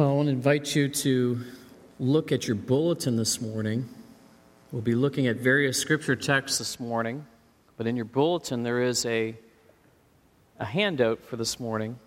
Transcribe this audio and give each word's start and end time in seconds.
Well, 0.00 0.08
I 0.08 0.12
want 0.14 0.28
to 0.28 0.32
invite 0.32 0.74
you 0.74 0.88
to 0.88 1.44
look 1.98 2.32
at 2.32 2.46
your 2.46 2.54
bulletin 2.54 3.16
this 3.16 3.38
morning. 3.38 3.86
We'll 4.72 4.80
be 4.80 4.94
looking 4.94 5.26
at 5.26 5.36
various 5.36 5.78
scripture 5.78 6.16
texts 6.16 6.56
this 6.56 6.80
morning, 6.80 7.26
but 7.76 7.86
in 7.86 7.96
your 7.96 8.06
bulletin 8.06 8.62
there 8.62 8.82
is 8.82 9.04
a, 9.04 9.36
a 10.58 10.64
handout 10.64 11.22
for 11.22 11.36
this 11.36 11.60
morning. 11.60 11.98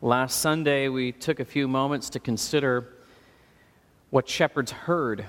Last 0.00 0.38
Sunday, 0.38 0.86
we 0.86 1.10
took 1.10 1.40
a 1.40 1.44
few 1.44 1.66
moments 1.66 2.08
to 2.10 2.20
consider 2.20 2.86
what 4.10 4.28
shepherds 4.28 4.70
heard. 4.70 5.26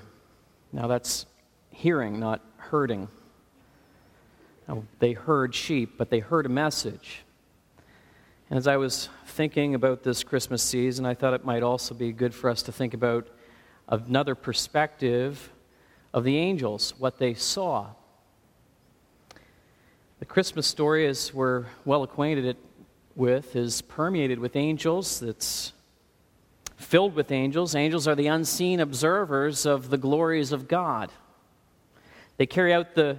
Now, 0.71 0.85
that's 0.85 1.25
hearing, 1.71 2.19
not 2.19 2.39
herding. 2.57 3.07
Now, 4.67 4.83
they 4.99 5.13
heard 5.13 5.55
sheep, 5.55 5.97
but 5.97 6.11
they 6.11 6.19
heard 6.19 6.45
a 6.45 6.49
message. 6.49 7.23
And 8.49 8.57
as 8.57 8.67
I 8.67 8.77
was 8.77 9.09
thinking 9.25 9.73
about 9.73 10.03
this 10.03 10.23
Christmas 10.23 10.61
season, 10.61 11.05
I 11.05 11.13
thought 11.13 11.33
it 11.33 11.45
might 11.45 11.63
also 11.63 11.95
be 11.95 12.11
good 12.11 12.35
for 12.35 12.49
us 12.49 12.61
to 12.63 12.71
think 12.71 12.93
about 12.93 13.27
another 13.87 14.35
perspective 14.35 15.51
of 16.13 16.23
the 16.23 16.37
angels, 16.37 16.93
what 16.97 17.17
they 17.17 17.33
saw. 17.33 17.87
The 20.19 20.25
Christmas 20.25 20.67
story, 20.67 21.07
as 21.07 21.33
we're 21.33 21.65
well 21.83 22.03
acquainted 22.03 22.57
with, 23.15 23.55
is 23.55 23.81
permeated 23.81 24.39
with 24.39 24.55
angels. 24.55 25.21
It's 25.21 25.73
filled 26.75 27.15
with 27.15 27.31
angels. 27.31 27.75
Angels 27.75 28.07
are 28.07 28.15
the 28.15 28.27
unseen 28.27 28.79
observers 28.79 29.65
of 29.65 29.89
the 29.89 29.97
glories 29.97 30.51
of 30.51 30.67
God. 30.67 31.11
They 32.37 32.45
carry 32.45 32.73
out 32.73 32.95
the 32.95 33.17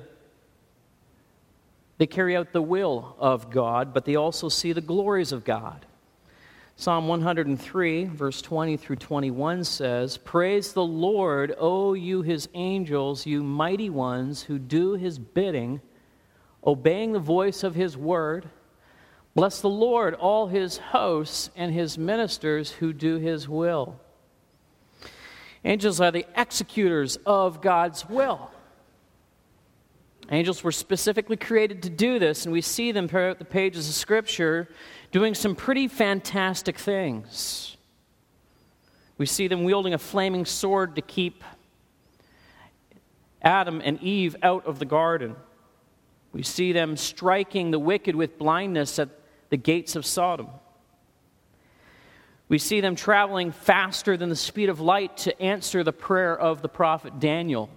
they 1.99 2.07
carry 2.07 2.37
out 2.37 2.53
the 2.53 2.63
will 2.63 3.17
of 3.19 3.51
God, 3.51 3.95
but 3.95 4.05
they 4.05 4.17
also 4.17 4.49
see 4.49 4.73
the 4.73 4.81
glories 4.81 5.33
of 5.33 5.45
God. 5.45 5.87
Psalm 6.77 7.07
103, 7.07 8.05
verse 8.07 8.43
20 8.43 8.77
through 8.77 8.97
21 8.97 9.63
says, 9.63 10.17
Praise 10.17 10.73
the 10.73 10.85
Lord, 10.85 11.55
O 11.59 11.95
you 11.95 12.23
his 12.23 12.49
angels, 12.55 13.27
you 13.27 13.45
mighty 13.45 13.89
ones 13.89 14.43
who 14.43 14.59
do 14.59 14.95
his 14.95 15.17
bidding, 15.19 15.81
obeying 16.67 17.13
the 17.13 17.21
voice 17.21 17.63
of 17.63 17.77
his 17.77 17.97
word. 17.97 18.49
Bless 19.37 19.61
the 19.61 19.69
Lord, 19.69 20.15
all 20.15 20.49
his 20.49 20.79
hosts 20.79 21.51
and 21.55 21.73
his 21.73 21.97
ministers 21.97 22.73
who 22.73 22.93
do 22.93 23.19
his 23.19 23.49
will. 23.49 24.01
Angels 25.65 26.01
are 26.01 26.11
the 26.11 26.27
executors 26.37 27.19
of 27.25 27.63
God's 27.63 28.09
will. 28.09 28.51
Angels 30.31 30.65
were 30.65 30.73
specifically 30.73 31.37
created 31.37 31.83
to 31.83 31.91
do 31.91 32.19
this, 32.19 32.45
and 32.47 32.53
we 32.53 32.63
see 32.63 32.93
them 32.93 33.09
throughout 33.09 33.39
the 33.39 33.45
pages 33.45 33.89
of 33.89 33.95
Scripture 33.95 34.69
doing 35.13 35.35
some 35.35 35.55
pretty 35.55 35.87
fantastic 35.87 36.79
things. 36.79 37.77
We 39.19 39.27
see 39.27 39.49
them 39.49 39.65
wielding 39.65 39.95
a 39.95 39.99
flaming 39.99 40.45
sword 40.45 40.97
to 40.97 41.03
keep 41.03 41.45
Adam 43.43 43.83
and 43.85 44.03
Eve 44.03 44.35
out 44.43 44.67
of 44.67 44.79
the 44.79 44.87
garden. 44.87 45.37
We 46.33 46.43
see 46.43 46.73
them 46.73 46.97
striking 46.97 47.71
the 47.71 47.79
wicked 47.79 48.17
with 48.17 48.39
blindness 48.39 48.99
at 48.99 49.11
the 49.51 49.57
gates 49.59 49.95
of 49.95 50.07
Sodom. 50.07 50.49
We 52.49 52.59
see 52.59 52.81
them 52.81 52.97
traveling 52.97 53.53
faster 53.53 54.17
than 54.17 54.31
the 54.31 54.37
speed 54.37 54.69
of 54.69 54.81
light 54.81 55.17
to 55.19 55.41
answer 55.41 55.85
the 55.85 55.93
prayer 55.93 56.37
of 56.37 56.63
the 56.63 56.69
prophet 56.69 57.21
Daniel. 57.21 57.71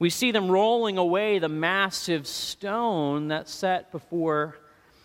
We 0.00 0.08
see 0.08 0.32
them 0.32 0.50
rolling 0.50 0.96
away 0.96 1.38
the 1.38 1.50
massive 1.50 2.26
stone 2.26 3.28
that 3.28 3.48
set 3.48 3.92
before 3.92 4.56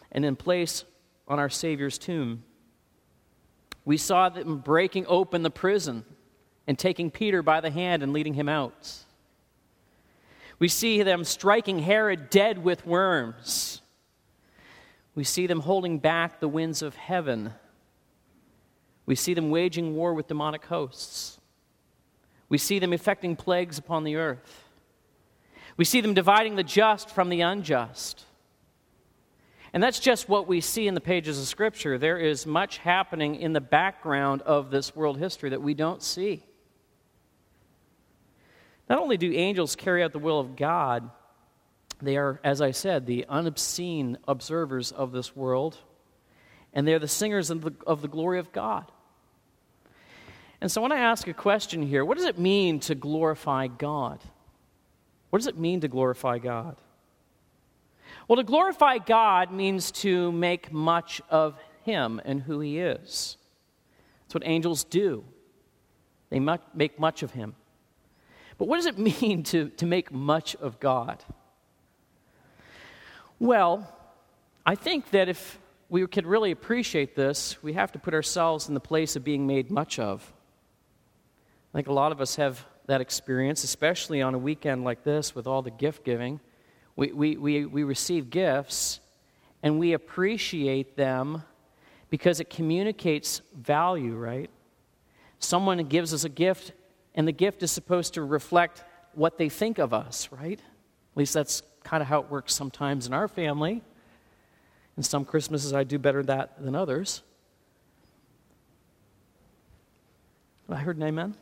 and 0.10 0.24
in 0.24 0.38
place 0.38 0.86
on 1.28 1.38
our 1.38 1.50
Savior's 1.50 1.98
tomb. 1.98 2.44
We 3.84 3.98
saw 3.98 4.30
them 4.30 4.60
breaking 4.60 5.06
open 5.08 5.44
the 5.44 5.52
prison 5.52 6.06
and 6.66 6.80
taking 6.80 7.12
Peter 7.12 7.44
by 7.44 7.60
the 7.60 7.70
hand 7.70 8.04
and 8.04 8.14
leading 8.14 8.36
him 8.36 8.48
out. 8.48 8.94
We 10.60 10.70
see 10.70 11.04
them 11.04 11.26
striking 11.26 11.80
Herod 11.80 12.30
dead 12.30 12.64
with 12.64 12.88
worms. 12.88 13.82
We 15.14 15.26
see 15.26 15.46
them 15.46 15.60
holding 15.60 16.00
back 16.00 16.40
the 16.40 16.48
winds 16.48 16.82
of 16.82 16.96
heaven. 16.96 17.52
We 19.06 19.16
see 19.16 19.34
them 19.34 19.50
waging 19.50 19.94
war 19.94 20.14
with 20.14 20.28
demonic 20.28 20.66
hosts. 20.66 21.38
We 22.48 22.58
see 22.58 22.80
them 22.80 22.94
effecting 22.94 23.36
plagues 23.36 23.78
upon 23.78 24.06
the 24.06 24.16
earth. 24.16 24.65
We 25.78 25.86
see 25.86 26.02
them 26.02 26.14
dividing 26.14 26.56
the 26.56 26.64
just 26.64 27.10
from 27.10 27.30
the 27.30 27.42
unjust. 27.42 28.24
And 29.74 29.84
that's 29.84 30.00
just 30.00 30.30
what 30.30 30.48
we 30.48 30.62
see 30.62 30.88
in 30.88 30.94
the 30.94 31.02
pages 31.02 31.38
of 31.38 31.48
Scripture. 31.48 31.98
There 31.98 32.18
is 32.18 32.46
much 32.46 32.78
happening 32.78 33.36
in 33.36 33.52
the 33.52 33.60
background 33.60 34.42
of 34.44 34.72
this 34.72 34.96
world 34.96 35.18
history 35.18 35.50
that 35.50 35.62
we 35.62 35.74
don't 35.74 36.02
see. 36.02 36.44
Not 38.90 39.00
only 39.00 39.18
do 39.18 39.34
angels 39.34 39.76
carry 39.76 40.02
out 40.02 40.14
the 40.14 40.20
will 40.20 40.40
of 40.40 40.56
God, 40.56 41.10
they 42.02 42.16
are, 42.16 42.40
as 42.44 42.62
I 42.62 42.72
said, 42.72 43.06
the 43.06 43.26
unobscene 43.28 44.18
observers 44.28 44.92
of 44.94 45.12
this 45.12 45.36
world, 45.36 45.78
and 46.74 46.88
they're 46.88 47.00
the 47.00 47.08
singers 47.08 47.50
of 47.50 47.62
the, 47.62 47.74
of 47.86 48.02
the 48.02 48.08
glory 48.08 48.40
of 48.40 48.54
God. 48.54 48.90
And 50.62 50.72
so 50.72 50.80
I 50.80 50.84
want 50.84 50.94
to 50.94 51.00
ask 51.00 51.28
a 51.28 51.34
question 51.34 51.82
here. 51.82 52.06
What 52.06 52.18
does 52.18 52.28
it 52.28 52.40
mean 52.40 52.80
to 52.82 52.96
glorify 52.96 53.68
God? 53.68 54.22
What 55.30 55.40
does 55.40 55.48
it 55.48 55.58
mean 55.58 55.82
to 55.82 55.88
glorify 55.88 56.38
God? 56.38 56.78
Well, 58.28 58.38
to 58.38 58.44
glorify 58.44 58.98
God 58.98 59.52
means 59.52 59.92
to 59.92 60.32
make 60.32 60.72
much 60.72 61.22
of 61.30 61.60
Him 61.84 62.22
and 62.26 62.42
who 62.42 62.60
He 62.60 62.80
is. 62.80 63.38
That's 64.24 64.34
what 64.34 64.44
angels 64.46 64.84
do, 64.84 65.24
they 66.30 66.40
make 66.40 67.00
much 67.00 67.24
of 67.24 67.32
Him. 67.32 67.56
But 68.58 68.68
what 68.68 68.78
does 68.78 68.86
it 68.86 68.98
mean 69.22 69.44
to, 69.44 69.70
to 69.70 69.86
make 69.86 70.12
much 70.12 70.56
of 70.56 70.80
God? 70.80 71.24
Well, 73.38 73.94
I 74.66 74.76
think 74.76 75.12
that 75.12 75.30
if 75.30 75.60
we 75.90 76.08
could 76.08 76.26
really 76.26 76.52
appreciate 76.52 77.16
this, 77.16 77.62
we 77.62 77.74
have 77.74 77.92
to 77.92 78.00
put 78.00 78.14
ourselves 78.14 78.68
in 78.68 78.74
the 78.74 78.80
place 78.80 79.16
of 79.16 79.24
being 79.24 79.46
made 79.46 79.70
much 79.70 80.00
of. 80.00 80.34
I 81.74 81.78
think 81.78 81.88
a 81.88 81.94
lot 81.94 82.12
of 82.12 82.22
us 82.22 82.38
have 82.38 82.66
that 82.88 83.02
experience, 83.02 83.64
especially 83.64 84.22
on 84.22 84.36
a 84.36 84.38
weekend 84.38 84.84
like 84.84 85.04
this 85.04 85.34
with 85.34 85.48
all 85.48 85.62
the 85.62 85.72
gift 85.72 86.04
giving. 86.04 86.40
We, 86.96 87.12
we, 87.12 87.38
we, 87.38 87.66
we 87.66 87.84
receive 87.84 88.30
gifts 88.30 89.00
and 89.64 89.80
we 89.80 89.94
appreciate 89.94 90.96
them 90.96 91.44
because 92.10 92.40
it 92.40 92.50
communicates 92.50 93.42
value, 93.56 94.16
right? 94.16 94.50
Someone 95.40 95.80
gives 95.86 96.14
us 96.14 96.24
a 96.24 96.30
gift, 96.30 96.72
and 97.16 97.28
the 97.28 97.32
gift 97.32 97.64
is 97.64 97.72
supposed 97.72 98.14
to 98.14 98.24
reflect 98.24 98.84
what 99.14 99.38
they 99.38 99.50
think 99.50 99.80
of 99.80 99.94
us, 99.94 100.30
right? 100.32 100.60
At 100.60 101.18
least 101.18 101.34
that's 101.34 101.64
kind 101.84 102.02
of 102.02 102.08
how 102.08 102.20
it 102.22 102.30
works 102.30 102.54
sometimes 102.54 103.08
in 103.08 103.14
our 103.14 103.28
family. 103.28 103.82
In 104.98 105.04
some 105.04 105.26
Christmases, 105.26 105.74
I 105.74 105.84
do 105.84 105.98
better 106.00 106.24
that 106.24 106.64
than 106.64 106.76
others. 106.76 107.22
I 110.70 110.78
heard 110.78 110.98
an 110.98 111.04
amen? 111.04 111.36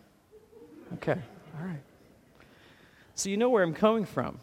Okay. 0.95 1.21
All 1.53 1.65
right. 1.65 1.83
So 3.15 3.29
you 3.29 3.37
know 3.37 3.49
where 3.49 3.63
I'm 3.63 3.73
coming 3.73 4.05
from. 4.05 4.39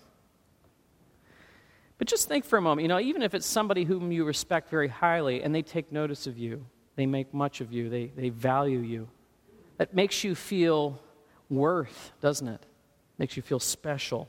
But 1.98 2.08
just 2.08 2.28
think 2.28 2.44
for 2.44 2.56
a 2.56 2.62
moment, 2.62 2.82
you 2.82 2.88
know, 2.88 3.00
even 3.00 3.20
if 3.20 3.34
it's 3.34 3.46
somebody 3.46 3.84
whom 3.84 4.10
you 4.10 4.24
respect 4.24 4.70
very 4.70 4.88
highly 4.88 5.42
and 5.42 5.54
they 5.54 5.62
take 5.62 5.92
notice 5.92 6.26
of 6.26 6.38
you, 6.38 6.64
they 6.96 7.04
make 7.04 7.34
much 7.34 7.60
of 7.60 7.72
you, 7.72 7.90
they, 7.90 8.06
they 8.16 8.30
value 8.30 8.78
you, 8.78 9.08
that 9.76 9.92
makes 9.92 10.24
you 10.24 10.34
feel 10.34 11.00
worth, 11.50 12.12
doesn't 12.20 12.48
it? 12.48 12.64
Makes 13.18 13.36
you 13.36 13.42
feel 13.42 13.60
special. 13.60 14.28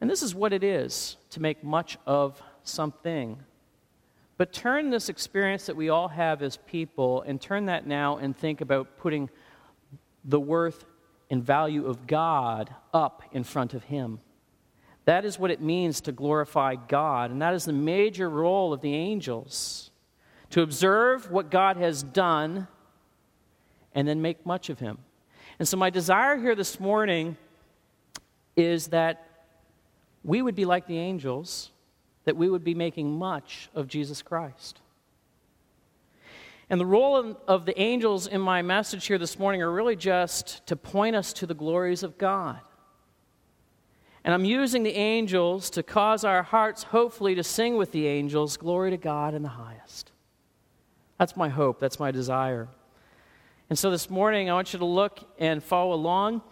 And 0.00 0.08
this 0.08 0.22
is 0.22 0.34
what 0.34 0.52
it 0.52 0.62
is 0.62 1.16
to 1.30 1.40
make 1.40 1.64
much 1.64 1.98
of 2.06 2.40
something. 2.62 3.38
But 4.36 4.52
turn 4.52 4.90
this 4.90 5.08
experience 5.08 5.66
that 5.66 5.74
we 5.74 5.88
all 5.88 6.08
have 6.08 6.42
as 6.42 6.58
people 6.58 7.22
and 7.22 7.40
turn 7.40 7.66
that 7.66 7.86
now 7.86 8.18
and 8.18 8.36
think 8.36 8.60
about 8.60 8.98
putting 8.98 9.28
the 10.28 10.38
worth 10.38 10.84
and 11.30 11.42
value 11.42 11.86
of 11.86 12.06
God 12.06 12.72
up 12.92 13.22
in 13.32 13.42
front 13.42 13.74
of 13.74 13.84
Him. 13.84 14.20
That 15.06 15.24
is 15.24 15.38
what 15.38 15.50
it 15.50 15.62
means 15.62 16.02
to 16.02 16.12
glorify 16.12 16.76
God, 16.76 17.30
and 17.30 17.40
that 17.40 17.54
is 17.54 17.64
the 17.64 17.72
major 17.72 18.28
role 18.28 18.72
of 18.72 18.82
the 18.82 18.94
angels 18.94 19.90
to 20.50 20.62
observe 20.62 21.30
what 21.30 21.50
God 21.50 21.78
has 21.78 22.02
done 22.02 22.68
and 23.94 24.06
then 24.06 24.20
make 24.20 24.44
much 24.44 24.68
of 24.68 24.78
Him. 24.78 24.98
And 25.58 25.66
so, 25.66 25.76
my 25.76 25.90
desire 25.90 26.36
here 26.36 26.54
this 26.54 26.78
morning 26.78 27.36
is 28.54 28.88
that 28.88 29.46
we 30.24 30.42
would 30.42 30.54
be 30.54 30.66
like 30.66 30.86
the 30.86 30.98
angels, 30.98 31.70
that 32.24 32.36
we 32.36 32.50
would 32.50 32.64
be 32.64 32.74
making 32.74 33.18
much 33.18 33.70
of 33.74 33.88
Jesus 33.88 34.20
Christ. 34.20 34.80
And 36.70 36.78
the 36.78 36.86
role 36.86 37.36
of 37.46 37.64
the 37.64 37.80
angels 37.80 38.26
in 38.26 38.40
my 38.40 38.60
message 38.60 39.06
here 39.06 39.18
this 39.18 39.38
morning 39.38 39.62
are 39.62 39.70
really 39.70 39.96
just 39.96 40.66
to 40.66 40.76
point 40.76 41.16
us 41.16 41.32
to 41.34 41.46
the 41.46 41.54
glories 41.54 42.02
of 42.02 42.18
God. 42.18 42.60
And 44.22 44.34
I'm 44.34 44.44
using 44.44 44.82
the 44.82 44.94
angels 44.94 45.70
to 45.70 45.82
cause 45.82 46.24
our 46.24 46.42
hearts, 46.42 46.82
hopefully, 46.82 47.34
to 47.36 47.42
sing 47.42 47.78
with 47.78 47.92
the 47.92 48.06
angels, 48.06 48.58
Glory 48.58 48.90
to 48.90 48.98
God 48.98 49.32
in 49.32 49.42
the 49.42 49.48
highest. 49.48 50.12
That's 51.18 51.36
my 51.36 51.48
hope. 51.48 51.80
That's 51.80 51.98
my 51.98 52.10
desire. 52.10 52.68
And 53.70 53.78
so 53.78 53.90
this 53.90 54.10
morning, 54.10 54.50
I 54.50 54.54
want 54.54 54.74
you 54.74 54.78
to 54.78 54.84
look 54.84 55.20
and 55.38 55.62
follow 55.62 55.94
along. 55.94 56.42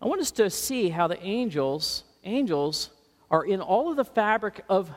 I 0.00 0.06
want 0.06 0.22
us 0.22 0.30
to 0.32 0.48
see 0.48 0.88
how 0.88 1.06
the 1.06 1.22
angels, 1.22 2.04
angels, 2.24 2.90
are 3.30 3.44
in 3.44 3.60
all 3.60 3.90
of 3.90 3.96
the 3.96 4.04
fabric 4.04 4.64
of 4.70 4.90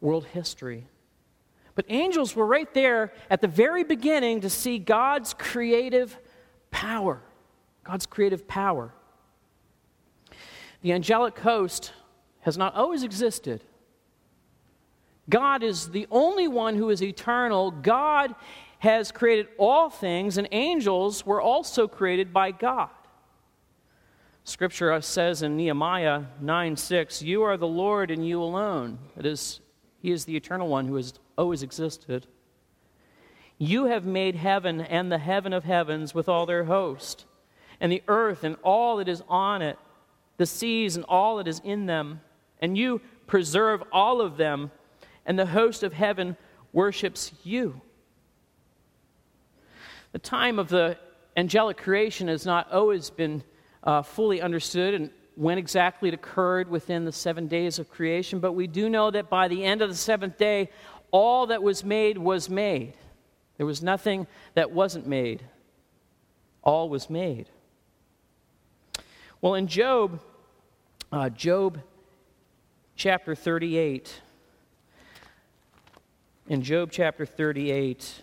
world 0.00 0.26
history. 0.26 0.86
But 1.74 1.86
angels 1.88 2.34
were 2.34 2.46
right 2.46 2.72
there 2.74 3.12
at 3.30 3.40
the 3.40 3.48
very 3.48 3.84
beginning 3.84 4.40
to 4.42 4.50
see 4.50 4.78
God's 4.78 5.34
creative 5.34 6.18
power. 6.70 7.22
God's 7.84 8.06
creative 8.06 8.46
power. 8.46 8.92
The 10.82 10.92
angelic 10.92 11.38
host 11.38 11.92
has 12.40 12.56
not 12.56 12.74
always 12.74 13.02
existed. 13.02 13.62
God 15.28 15.62
is 15.62 15.90
the 15.90 16.06
only 16.10 16.48
one 16.48 16.76
who 16.76 16.90
is 16.90 17.02
eternal. 17.02 17.70
God 17.70 18.34
has 18.80 19.12
created 19.12 19.46
all 19.58 19.90
things, 19.90 20.38
and 20.38 20.48
angels 20.52 21.24
were 21.24 21.40
also 21.40 21.86
created 21.86 22.32
by 22.32 22.50
God. 22.50 22.88
Scripture 24.44 25.00
says 25.02 25.42
in 25.42 25.56
Nehemiah 25.56 26.24
9 26.40 26.76
6, 26.76 27.22
You 27.22 27.42
are 27.42 27.56
the 27.56 27.68
Lord 27.68 28.10
and 28.10 28.26
you 28.26 28.42
alone. 28.42 28.98
It 29.16 29.26
is, 29.26 29.60
He 30.00 30.10
is 30.10 30.24
the 30.24 30.34
eternal 30.34 30.66
one 30.66 30.88
who 30.88 30.96
has 30.96 31.12
always 31.40 31.62
existed. 31.62 32.26
You 33.56 33.86
have 33.86 34.04
made 34.04 34.36
heaven 34.36 34.80
and 34.82 35.10
the 35.10 35.18
heaven 35.18 35.54
of 35.54 35.64
heavens 35.64 36.14
with 36.14 36.28
all 36.28 36.44
their 36.44 36.64
host, 36.64 37.24
and 37.80 37.90
the 37.90 38.02
earth 38.08 38.44
and 38.44 38.56
all 38.62 38.98
that 38.98 39.08
is 39.08 39.22
on 39.26 39.62
it, 39.62 39.78
the 40.36 40.44
seas 40.44 40.96
and 40.96 41.04
all 41.06 41.38
that 41.38 41.48
is 41.48 41.60
in 41.64 41.86
them, 41.86 42.20
and 42.60 42.76
you 42.76 43.00
preserve 43.26 43.82
all 43.90 44.20
of 44.20 44.36
them, 44.36 44.70
and 45.24 45.38
the 45.38 45.46
host 45.46 45.82
of 45.82 45.94
heaven 45.94 46.36
worships 46.74 47.32
you. 47.42 47.80
The 50.12 50.18
time 50.18 50.58
of 50.58 50.68
the 50.68 50.98
angelic 51.36 51.78
creation 51.78 52.28
has 52.28 52.44
not 52.44 52.70
always 52.70 53.08
been 53.08 53.42
uh, 53.82 54.02
fully 54.02 54.42
understood 54.42 54.92
and 54.92 55.10
when 55.40 55.56
exactly 55.56 56.08
it 56.08 56.14
occurred 56.14 56.68
within 56.68 57.06
the 57.06 57.12
seven 57.12 57.46
days 57.46 57.78
of 57.78 57.88
creation, 57.88 58.40
but 58.40 58.52
we 58.52 58.66
do 58.66 58.90
know 58.90 59.10
that 59.10 59.30
by 59.30 59.48
the 59.48 59.64
end 59.64 59.80
of 59.80 59.88
the 59.88 59.94
seventh 59.94 60.36
day, 60.36 60.68
all 61.10 61.46
that 61.46 61.62
was 61.62 61.84
made 61.84 62.18
was 62.18 62.48
made. 62.48 62.94
There 63.56 63.66
was 63.66 63.82
nothing 63.82 64.26
that 64.54 64.70
wasn't 64.70 65.06
made, 65.06 65.42
all 66.62 66.88
was 66.88 67.10
made. 67.10 67.48
Well, 69.40 69.54
in 69.54 69.66
Job, 69.66 70.20
uh, 71.12 71.30
Job 71.30 71.80
chapter 72.96 73.34
38, 73.34 74.20
in 76.48 76.62
Job 76.62 76.90
chapter 76.90 77.24
38, 77.24 78.22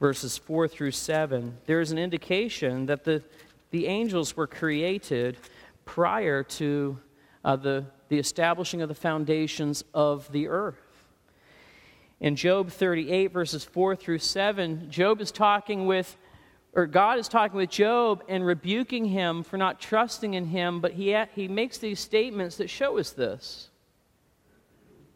verses 0.00 0.38
4 0.38 0.68
through 0.68 0.90
7, 0.90 1.58
there's 1.66 1.90
an 1.90 1.98
indication 1.98 2.86
that 2.86 3.04
the, 3.04 3.22
the 3.70 3.86
angels 3.86 4.36
were 4.36 4.46
created 4.46 5.36
prior 5.84 6.42
to 6.42 6.98
uh, 7.44 7.56
the, 7.56 7.84
the 8.08 8.18
establishing 8.18 8.82
of 8.82 8.88
the 8.88 8.94
foundations 8.94 9.84
of 9.94 10.30
the 10.32 10.48
earth. 10.48 10.85
In 12.20 12.34
Job 12.34 12.70
38, 12.70 13.32
verses 13.32 13.64
4 13.64 13.94
through 13.94 14.18
7, 14.18 14.90
Job 14.90 15.20
is 15.20 15.30
talking 15.30 15.86
with, 15.86 16.16
or 16.72 16.86
God 16.86 17.18
is 17.18 17.28
talking 17.28 17.58
with 17.58 17.70
Job 17.70 18.24
and 18.28 18.44
rebuking 18.44 19.04
him 19.04 19.42
for 19.42 19.58
not 19.58 19.80
trusting 19.80 20.32
in 20.34 20.46
him, 20.46 20.80
but 20.80 20.92
he, 20.92 21.16
he 21.34 21.46
makes 21.46 21.76
these 21.78 22.00
statements 22.00 22.56
that 22.56 22.70
show 22.70 22.98
us 22.98 23.10
this. 23.10 23.68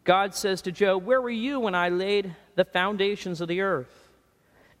God 0.03 0.35
says 0.35 0.61
to 0.63 0.71
Job, 0.71 1.03
Where 1.05 1.21
were 1.21 1.29
you 1.29 1.59
when 1.59 1.75
I 1.75 1.89
laid 1.89 2.35
the 2.55 2.65
foundations 2.65 3.41
of 3.41 3.47
the 3.47 3.61
earth? 3.61 4.09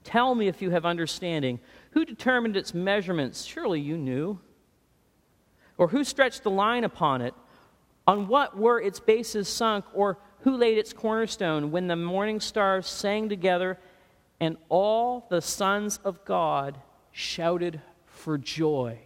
Tell 0.03 0.33
me 0.33 0.47
if 0.47 0.61
you 0.61 0.71
have 0.71 0.85
understanding. 0.85 1.59
Who 1.91 2.05
determined 2.05 2.55
its 2.55 2.73
measurements? 2.73 3.43
Surely 3.43 3.79
you 3.79 3.97
knew. 3.97 4.39
Or 5.77 5.87
who 5.87 6.03
stretched 6.03 6.43
the 6.43 6.51
line 6.51 6.83
upon 6.83 7.21
it? 7.21 7.33
On 8.07 8.27
what 8.27 8.57
were 8.57 8.81
its 8.81 8.99
bases 8.99 9.47
sunk? 9.47 9.85
Or 9.93 10.17
who 10.41 10.57
laid 10.57 10.77
its 10.77 10.93
cornerstone 10.93 11.71
when 11.71 11.87
the 11.87 11.95
morning 11.95 12.39
stars 12.39 12.87
sang 12.87 13.29
together 13.29 13.77
and 14.39 14.57
all 14.69 15.25
the 15.29 15.41
sons 15.41 15.99
of 16.03 16.25
God 16.25 16.77
shouted 17.11 17.81
for 18.05 18.37
joy? 18.37 18.99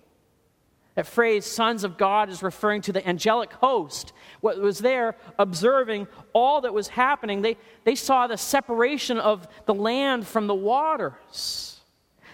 That 0.96 1.06
phrase, 1.06 1.46
sons 1.46 1.84
of 1.84 1.98
God, 1.98 2.30
is 2.30 2.42
referring 2.42 2.82
to 2.84 2.94
the 2.94 3.06
angelic 3.06 3.52
host. 3.54 4.14
What 4.40 4.60
was 4.60 4.80
there 4.80 5.18
observing 5.38 6.08
all 6.32 6.62
that 6.62 6.74
was 6.74 6.88
happening, 6.88 7.42
they, 7.42 7.58
they 7.84 7.96
saw 7.96 8.28
the 8.28 8.38
separation 8.38 9.20
of 9.20 9.46
the 9.66 9.74
land 9.74 10.26
from 10.26 10.48
the 10.48 10.56
waters. 10.56 11.75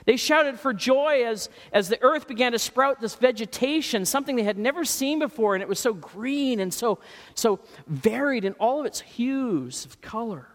They 0.06 0.18
shouted 0.18 0.60
for 0.60 0.74
joy 0.74 1.24
as, 1.26 1.50
as 1.72 1.90
the 1.90 2.02
earth 2.02 2.28
began 2.28 2.54
to 2.54 2.60
sprout 2.60 3.00
this 3.00 3.16
vegetation, 3.16 4.06
something 4.06 4.36
they 4.36 4.44
had 4.44 4.58
never 4.58 4.84
seen 4.84 5.20
before, 5.20 5.54
and 5.54 5.62
it 5.62 5.70
was 5.70 5.80
so 5.80 5.94
green 5.94 6.60
and 6.60 6.74
so, 6.74 7.00
so 7.36 7.60
varied 7.88 8.46
in 8.46 8.54
all 8.54 8.80
of 8.80 8.86
its 8.86 9.02
hues 9.02 9.86
of 9.86 10.02
color. 10.02 10.48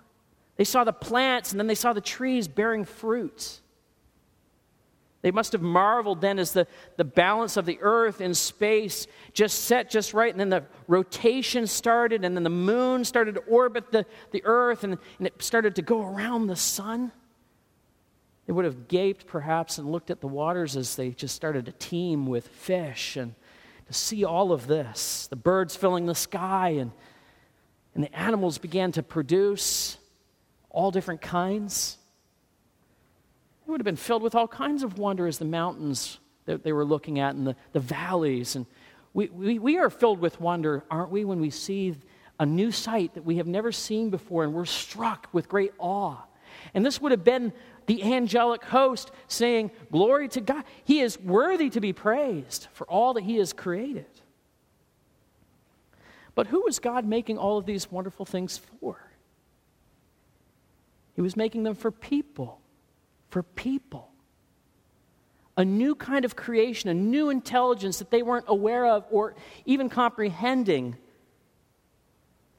They 0.56 0.64
saw 0.64 0.84
the 0.84 0.92
plants, 0.92 1.52
and 1.52 1.60
then 1.60 1.66
they 1.66 1.74
saw 1.74 1.92
the 1.92 2.00
trees 2.00 2.48
bearing 2.48 2.84
fruit. 2.84 3.60
They 5.22 5.30
must 5.30 5.52
have 5.52 5.62
marveled 5.62 6.20
then 6.20 6.38
as 6.38 6.52
the, 6.52 6.66
the 6.96 7.04
balance 7.04 7.56
of 7.56 7.66
the 7.66 7.78
earth 7.80 8.20
in 8.20 8.32
space 8.34 9.06
just 9.32 9.64
set 9.64 9.90
just 9.90 10.14
right, 10.14 10.32
and 10.32 10.40
then 10.40 10.50
the 10.50 10.64
rotation 10.88 11.66
started, 11.66 12.24
and 12.24 12.36
then 12.36 12.42
the 12.42 12.50
moon 12.50 13.04
started 13.04 13.34
to 13.36 13.40
orbit 13.42 13.92
the, 13.92 14.06
the 14.30 14.42
earth, 14.44 14.82
and, 14.84 14.98
and 15.18 15.26
it 15.26 15.42
started 15.42 15.76
to 15.76 15.82
go 15.82 16.02
around 16.02 16.46
the 16.46 16.56
sun. 16.56 17.12
They 18.46 18.52
would 18.52 18.64
have 18.64 18.88
gaped 18.88 19.26
perhaps 19.26 19.78
and 19.78 19.90
looked 19.90 20.10
at 20.10 20.20
the 20.20 20.28
waters 20.28 20.76
as 20.76 20.94
they 20.96 21.10
just 21.10 21.34
started 21.34 21.66
to 21.66 21.72
teem 21.72 22.26
with 22.26 22.46
fish 22.46 23.16
and 23.16 23.34
to 23.88 23.92
see 23.92 24.24
all 24.24 24.52
of 24.52 24.66
this 24.66 25.26
the 25.28 25.36
birds 25.36 25.76
filling 25.76 26.06
the 26.06 26.14
sky, 26.14 26.70
and, 26.70 26.92
and 27.94 28.04
the 28.04 28.18
animals 28.18 28.58
began 28.58 28.92
to 28.92 29.02
produce 29.02 29.98
all 30.70 30.90
different 30.90 31.20
kinds. 31.20 31.98
It 33.66 33.70
would 33.70 33.80
have 33.80 33.84
been 33.84 33.96
filled 33.96 34.22
with 34.22 34.34
all 34.34 34.46
kinds 34.46 34.84
of 34.84 34.98
wonder 34.98 35.26
as 35.26 35.38
the 35.38 35.44
mountains 35.44 36.18
that 36.44 36.62
they 36.62 36.72
were 36.72 36.84
looking 36.84 37.18
at 37.18 37.34
and 37.34 37.46
the, 37.46 37.56
the 37.72 37.80
valleys. 37.80 38.54
And 38.54 38.66
we, 39.12 39.26
we, 39.28 39.58
we 39.58 39.78
are 39.78 39.90
filled 39.90 40.20
with 40.20 40.40
wonder, 40.40 40.84
aren't 40.88 41.10
we, 41.10 41.24
when 41.24 41.40
we 41.40 41.50
see 41.50 41.96
a 42.38 42.46
new 42.46 42.70
sight 42.70 43.14
that 43.14 43.24
we 43.24 43.38
have 43.38 43.46
never 43.46 43.72
seen 43.72 44.10
before 44.10 44.44
and 44.44 44.52
we're 44.52 44.66
struck 44.66 45.28
with 45.32 45.48
great 45.48 45.72
awe. 45.78 46.18
And 46.74 46.86
this 46.86 47.00
would 47.00 47.10
have 47.10 47.24
been 47.24 47.52
the 47.86 48.02
angelic 48.02 48.64
host 48.64 49.10
saying, 49.28 49.70
Glory 49.90 50.28
to 50.28 50.40
God. 50.40 50.64
He 50.84 51.00
is 51.00 51.18
worthy 51.20 51.70
to 51.70 51.80
be 51.80 51.92
praised 51.92 52.68
for 52.72 52.86
all 52.86 53.14
that 53.14 53.24
He 53.24 53.36
has 53.36 53.52
created. 53.52 54.06
But 56.34 56.48
who 56.48 56.62
was 56.62 56.78
God 56.78 57.06
making 57.06 57.38
all 57.38 57.56
of 57.56 57.64
these 57.64 57.90
wonderful 57.90 58.26
things 58.26 58.58
for? 58.58 59.00
He 61.14 61.22
was 61.22 61.36
making 61.36 61.62
them 61.62 61.74
for 61.74 61.90
people 61.90 62.60
for 63.36 63.42
people. 63.42 64.10
A 65.56 65.64
new 65.64 65.94
kind 65.94 66.24
of 66.24 66.36
creation, 66.36 66.90
a 66.90 66.94
new 66.94 67.30
intelligence 67.30 67.98
that 67.98 68.10
they 68.10 68.22
weren't 68.22 68.44
aware 68.48 68.86
of 68.86 69.04
or 69.10 69.34
even 69.64 69.88
comprehending. 69.88 70.96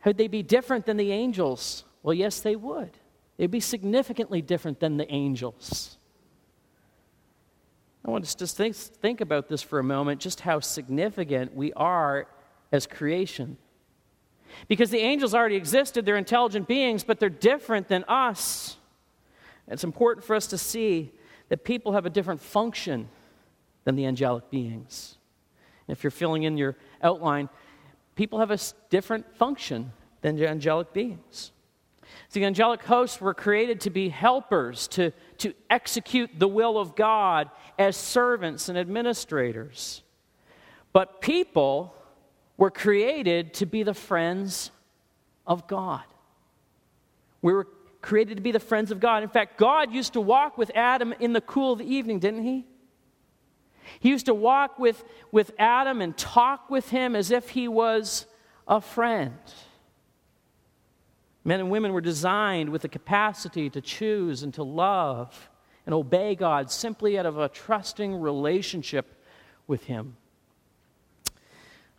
Would 0.06 0.18
they 0.18 0.28
be 0.28 0.42
different 0.42 0.86
than 0.86 0.98
the 0.98 1.12
angels? 1.12 1.84
Well, 2.02 2.14
yes, 2.14 2.40
they 2.40 2.56
would. 2.56 2.92
They'd 3.38 3.52
be 3.52 3.60
significantly 3.60 4.42
different 4.42 4.80
than 4.80 4.98
the 4.98 5.12
angels. 5.12 5.98
I 8.04 8.10
want 8.10 8.24
us 8.24 8.36
to 8.36 8.48
think, 8.48 8.76
think 8.76 9.22
about 9.22 9.48
this 9.50 9.62
for 9.62 9.80
a 9.80 9.84
moment, 9.84 10.22
just 10.22 10.42
how 10.42 10.60
significant 10.60 11.56
we 11.56 11.74
are 11.74 12.28
as 12.72 12.88
creation. 12.88 13.58
Because 14.68 14.90
the 14.90 15.00
angels 15.00 15.34
already 15.34 15.56
existed, 15.56 16.06
they're 16.06 16.18
intelligent 16.18 16.68
beings, 16.68 17.04
but 17.04 17.20
they're 17.20 17.30
different 17.30 17.90
than 17.90 18.04
us. 18.06 18.78
It's 19.68 19.84
important 19.84 20.26
for 20.26 20.36
us 20.36 20.48
to 20.48 20.58
see 20.58 21.12
that 21.50 21.64
people 21.64 21.92
have 21.94 22.06
a 22.06 22.10
different 22.10 22.42
function 22.42 23.10
than 23.84 23.96
the 23.96 24.06
angelic 24.06 24.50
beings. 24.50 25.18
If 25.88 26.04
you're 26.04 26.12
filling 26.12 26.44
in 26.44 26.58
your 26.58 26.76
outline, 27.02 27.50
people 28.16 28.40
have 28.40 28.52
a 28.52 28.60
different 28.90 29.36
function 29.36 29.92
than 30.22 30.36
the 30.36 30.48
angelic 30.48 30.94
beings. 30.94 31.52
The 32.32 32.46
angelic 32.46 32.84
hosts 32.84 33.20
were 33.20 33.34
created 33.34 33.82
to 33.82 33.90
be 33.90 34.10
helpers, 34.10 34.88
to, 34.90 35.12
to 35.40 35.54
execute 35.70 36.30
the 36.38 36.48
will 36.48 36.78
of 36.78 36.96
God 36.96 37.50
as 37.80 37.96
servants 37.96 38.70
and 38.70 38.78
administrators. 38.78 40.04
But 40.94 41.22
people 41.22 41.96
were 42.58 42.72
created 42.72 43.54
to 43.56 43.66
be 43.66 43.84
the 43.84 43.94
friends 43.94 44.72
of 45.46 45.68
God. 45.68 46.04
We 47.42 47.54
were 47.54 47.68
created 48.02 48.36
to 48.38 48.42
be 48.42 48.52
the 48.52 48.60
friends 48.60 48.92
of 48.92 49.00
God. 49.00 49.24
In 49.24 49.30
fact, 49.30 49.58
God 49.58 49.94
used 49.94 50.14
to 50.14 50.22
walk 50.22 50.58
with 50.58 50.72
Adam 50.76 51.14
in 51.20 51.34
the 51.34 51.42
cool 51.42 51.74
of 51.74 51.80
the 51.80 51.86
evening, 51.86 52.20
didn't 52.20 52.44
he? 52.44 52.66
He 54.00 54.10
used 54.10 54.26
to 54.26 54.34
walk 54.34 54.80
with, 54.80 55.04
with 55.32 55.52
Adam 55.58 56.02
and 56.02 56.18
talk 56.18 56.70
with 56.70 56.90
him 56.90 57.16
as 57.16 57.32
if 57.32 57.50
he 57.50 57.68
was 57.68 58.26
a 58.68 58.82
friend. 58.82 59.38
Men 61.48 61.62
and 61.62 61.72
women 61.72 61.94
were 61.94 62.02
designed 62.02 62.72
with 62.72 62.82
the 62.82 62.90
capacity 62.90 63.70
to 63.70 63.80
choose 63.80 64.44
and 64.44 64.54
to 64.56 64.64
love 64.64 65.50
and 65.86 65.96
obey 65.96 66.36
God 66.36 66.70
simply 66.70 67.18
out 67.18 67.26
of 67.26 67.38
a 67.38 67.48
trusting 67.48 68.20
relationship 68.20 69.24
with 69.66 69.86
Him. 69.86 70.18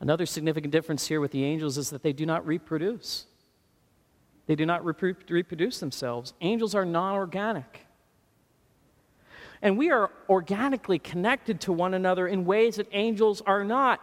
Another 0.01 0.27
significant 0.27 0.71
difference 0.71 1.07
here 1.07 1.19
with 1.19 1.31
the 1.31 1.45
angels 1.45 1.79
is 1.79 1.89
that 1.89 2.03
they 2.03 2.13
do 2.13 2.27
not 2.27 2.47
reproduce. 2.47 3.25
They 4.45 4.55
do 4.55 4.67
not 4.67 4.85
reproduce 4.85 5.81
themselves. 5.81 6.35
Angels 6.43 6.75
are 6.75 6.85
non 6.85 7.15
organic. 7.15 7.87
And 9.63 9.79
we 9.79 9.91
are 9.91 10.11
organically 10.29 10.99
connected 10.99 11.63
to 11.63 11.73
one 11.73 11.95
another 11.95 12.29
in 12.29 12.45
ways 12.45 12.77
that 12.77 12.89
angels 12.93 13.41
are 13.47 13.65
not. 13.65 14.03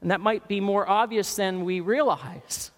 And 0.00 0.10
that 0.10 0.20
might 0.20 0.48
be 0.48 0.60
more 0.60 0.88
obvious 0.88 1.36
than 1.36 1.64
we 1.64 1.78
realize. 1.78 2.72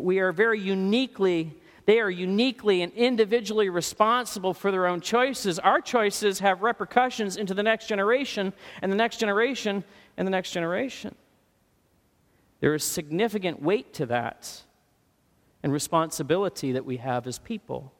We 0.00 0.18
are 0.18 0.32
very 0.32 0.60
uniquely, 0.60 1.56
they 1.86 2.00
are 2.00 2.10
uniquely 2.10 2.82
and 2.82 2.92
individually 2.92 3.68
responsible 3.68 4.54
for 4.54 4.70
their 4.70 4.86
own 4.86 5.00
choices. 5.00 5.58
Our 5.58 5.80
choices 5.80 6.40
have 6.40 6.62
repercussions 6.62 7.36
into 7.36 7.54
the 7.54 7.62
next 7.62 7.86
generation, 7.86 8.52
and 8.82 8.92
the 8.92 8.96
next 8.96 9.18
generation, 9.18 9.84
and 10.16 10.26
the 10.26 10.30
next 10.30 10.52
generation. 10.52 11.14
There 12.60 12.74
is 12.74 12.84
significant 12.84 13.62
weight 13.62 13.94
to 13.94 14.06
that 14.06 14.62
and 15.62 15.72
responsibility 15.72 16.72
that 16.72 16.84
we 16.84 16.98
have 16.98 17.26
as 17.26 17.38
people. 17.38 17.92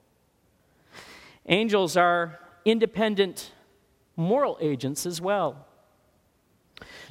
Angels 1.46 1.96
are 1.96 2.38
independent 2.64 3.52
moral 4.16 4.58
agents 4.60 5.06
as 5.06 5.20
well. 5.20 5.64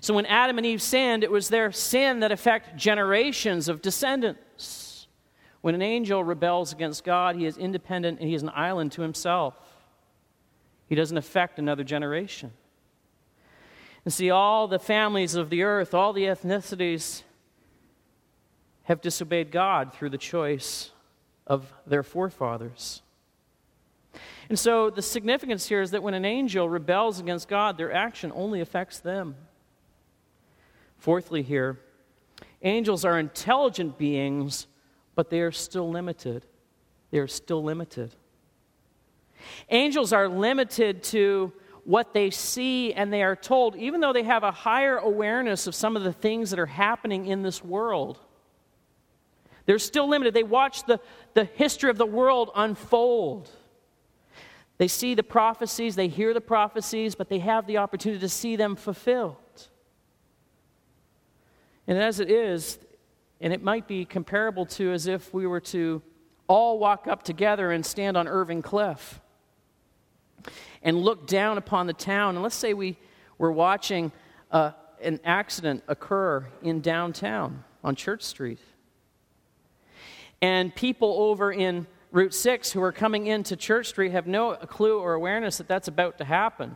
So 0.01 0.13
when 0.13 0.25
Adam 0.25 0.57
and 0.57 0.65
Eve 0.65 0.81
sinned, 0.81 1.23
it 1.23 1.31
was 1.31 1.49
their 1.49 1.71
sin 1.71 2.19
that 2.19 2.31
affected 2.31 2.77
generations 2.77 3.67
of 3.67 3.81
descendants. 3.81 4.39
When 5.67 5.75
an 5.75 5.81
angel 5.81 6.23
rebels 6.23 6.71
against 6.71 7.03
God, 7.03 7.35
he 7.35 7.45
is 7.45 7.57
independent 7.57 8.21
and 8.21 8.29
he 8.29 8.35
is 8.35 8.41
an 8.41 8.51
island 8.55 8.93
to 8.93 9.01
himself. 9.01 9.53
He 10.87 10.95
doesn't 10.95 11.17
affect 11.17 11.59
another 11.59 11.83
generation. 11.83 12.53
And 14.05 14.13
see, 14.13 14.29
all 14.29 14.69
the 14.69 14.79
families 14.79 15.35
of 15.35 15.49
the 15.49 15.63
earth, 15.63 15.93
all 15.93 16.13
the 16.13 16.23
ethnicities 16.23 17.23
have 18.83 19.01
disobeyed 19.01 19.51
God 19.51 19.93
through 19.93 20.11
the 20.11 20.17
choice 20.17 20.91
of 21.45 21.73
their 21.85 22.01
forefathers. 22.01 23.01
And 24.47 24.57
so 24.57 24.89
the 24.89 25.01
significance 25.01 25.67
here 25.67 25.81
is 25.81 25.91
that 25.91 26.01
when 26.01 26.13
an 26.13 26.23
angel 26.23 26.69
rebels 26.69 27.19
against 27.19 27.49
God, 27.49 27.77
their 27.77 27.91
action 27.91 28.31
only 28.33 28.61
affects 28.61 28.99
them. 28.99 29.35
Fourthly, 30.97 31.41
here, 31.41 31.77
angels 32.61 33.03
are 33.03 33.19
intelligent 33.19 33.97
beings, 33.97 34.67
but 35.17 35.31
they 35.31 35.41
are 35.41 35.51
still 35.51 35.89
limited. 35.89 36.45
They 37.09 37.17
are 37.17 37.27
still 37.27 37.63
limited. 37.63 38.15
Angels 39.69 40.13
are 40.13 40.29
limited 40.29 41.01
to 41.03 41.51
what 41.85 42.13
they 42.13 42.29
see 42.29 42.93
and 42.93 43.11
they 43.11 43.23
are 43.23 43.35
told, 43.35 43.75
even 43.75 43.99
though 43.99 44.13
they 44.13 44.23
have 44.23 44.43
a 44.43 44.51
higher 44.51 44.97
awareness 44.97 45.65
of 45.65 45.73
some 45.73 45.97
of 45.97 46.03
the 46.03 46.13
things 46.13 46.51
that 46.51 46.59
are 46.59 46.67
happening 46.67 47.25
in 47.25 47.41
this 47.41 47.63
world. 47.63 48.19
They're 49.65 49.79
still 49.79 50.07
limited. 50.07 50.35
They 50.35 50.43
watch 50.43 50.85
the, 50.85 50.99
the 51.33 51.45
history 51.45 51.89
of 51.89 51.97
the 51.97 52.05
world 52.05 52.51
unfold. 52.53 53.49
They 54.77 54.87
see 54.87 55.15
the 55.15 55.23
prophecies, 55.23 55.95
they 55.95 56.09
hear 56.09 56.31
the 56.35 56.41
prophecies, 56.41 57.15
but 57.15 57.27
they 57.27 57.39
have 57.39 57.65
the 57.65 57.77
opportunity 57.77 58.19
to 58.19 58.29
see 58.29 58.55
them 58.55 58.75
fulfilled. 58.75 59.35
And 61.87 61.97
as 61.97 62.19
it 62.19 62.29
is, 62.29 62.77
and 63.41 63.53
it 63.53 63.61
might 63.61 63.87
be 63.87 64.05
comparable 64.05 64.65
to 64.65 64.91
as 64.91 65.07
if 65.07 65.33
we 65.33 65.45
were 65.45 65.59
to 65.59 66.01
all 66.47 66.79
walk 66.79 67.07
up 67.07 67.23
together 67.23 67.71
and 67.71 67.85
stand 67.85 68.17
on 68.17 68.27
Irving 68.27 68.61
Cliff 68.61 69.19
and 70.81 70.97
look 70.97 71.27
down 71.27 71.57
upon 71.57 71.87
the 71.87 71.93
town. 71.93 72.35
And 72.35 72.43
let's 72.43 72.55
say 72.55 72.73
we 72.73 72.97
were 73.37 73.51
watching 73.51 74.11
uh, 74.51 74.71
an 75.01 75.19
accident 75.23 75.83
occur 75.87 76.47
in 76.61 76.81
downtown 76.81 77.63
on 77.83 77.95
Church 77.95 78.23
Street. 78.23 78.59
And 80.41 80.73
people 80.73 81.15
over 81.19 81.51
in 81.51 81.87
Route 82.11 82.33
6 82.33 82.71
who 82.71 82.81
are 82.81 82.91
coming 82.91 83.27
into 83.27 83.55
Church 83.55 83.87
Street 83.87 84.11
have 84.11 84.27
no 84.27 84.55
clue 84.55 84.99
or 84.99 85.13
awareness 85.13 85.57
that 85.57 85.67
that's 85.67 85.87
about 85.87 86.17
to 86.19 86.25
happen. 86.25 86.75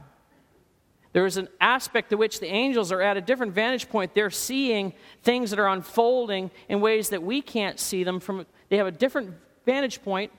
There 1.13 1.25
is 1.25 1.37
an 1.37 1.49
aspect 1.59 2.09
to 2.11 2.17
which 2.17 2.39
the 2.39 2.47
angels 2.47 2.91
are 2.91 3.01
at 3.01 3.17
a 3.17 3.21
different 3.21 3.53
vantage 3.53 3.89
point. 3.89 4.13
They're 4.13 4.29
seeing 4.29 4.93
things 5.23 5.49
that 5.49 5.59
are 5.59 5.67
unfolding 5.67 6.51
in 6.69 6.79
ways 6.79 7.09
that 7.09 7.21
we 7.21 7.41
can't 7.41 7.79
see 7.79 8.03
them 8.03 8.19
from. 8.19 8.45
They 8.69 8.77
have 8.77 8.87
a 8.87 8.91
different 8.91 9.33
vantage 9.65 10.01
point, 10.01 10.31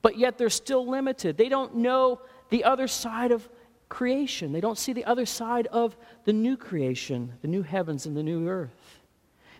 but 0.00 0.16
yet 0.16 0.38
they're 0.38 0.48
still 0.48 0.86
limited. 0.86 1.36
They 1.36 1.50
don't 1.50 1.76
know 1.76 2.20
the 2.48 2.64
other 2.64 2.88
side 2.88 3.30
of 3.30 3.48
creation. 3.90 4.52
They 4.52 4.60
don't 4.60 4.78
see 4.78 4.94
the 4.94 5.04
other 5.04 5.26
side 5.26 5.66
of 5.66 5.96
the 6.24 6.32
new 6.32 6.56
creation, 6.56 7.34
the 7.42 7.48
new 7.48 7.62
heavens 7.62 8.06
and 8.06 8.16
the 8.16 8.22
new 8.22 8.48
earth. 8.48 9.00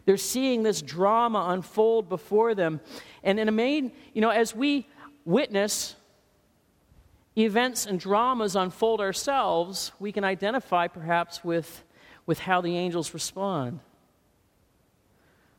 They're 0.06 0.16
seeing 0.16 0.62
this 0.62 0.80
drama 0.80 1.49
unfold 1.50 2.09
before 2.09 2.54
them. 2.54 2.80
And 3.23 3.38
in 3.38 3.49
a 3.49 3.52
main, 3.52 3.92
you 4.14 4.23
know, 4.23 4.30
as 4.30 4.56
we 4.56 4.87
witness 5.26 5.97
events 7.37 7.87
and 7.87 7.99
dramas 7.99 8.57
unfold 8.57 9.01
ourselves, 9.01 9.93
we 9.99 10.13
can 10.13 10.25
identify 10.25 10.89
perhaps 10.89 11.45
with, 11.45 11.85
with 12.27 12.41
how 12.41 12.61
the 12.61 12.77
angels 12.77 13.15
respond. 13.15 13.81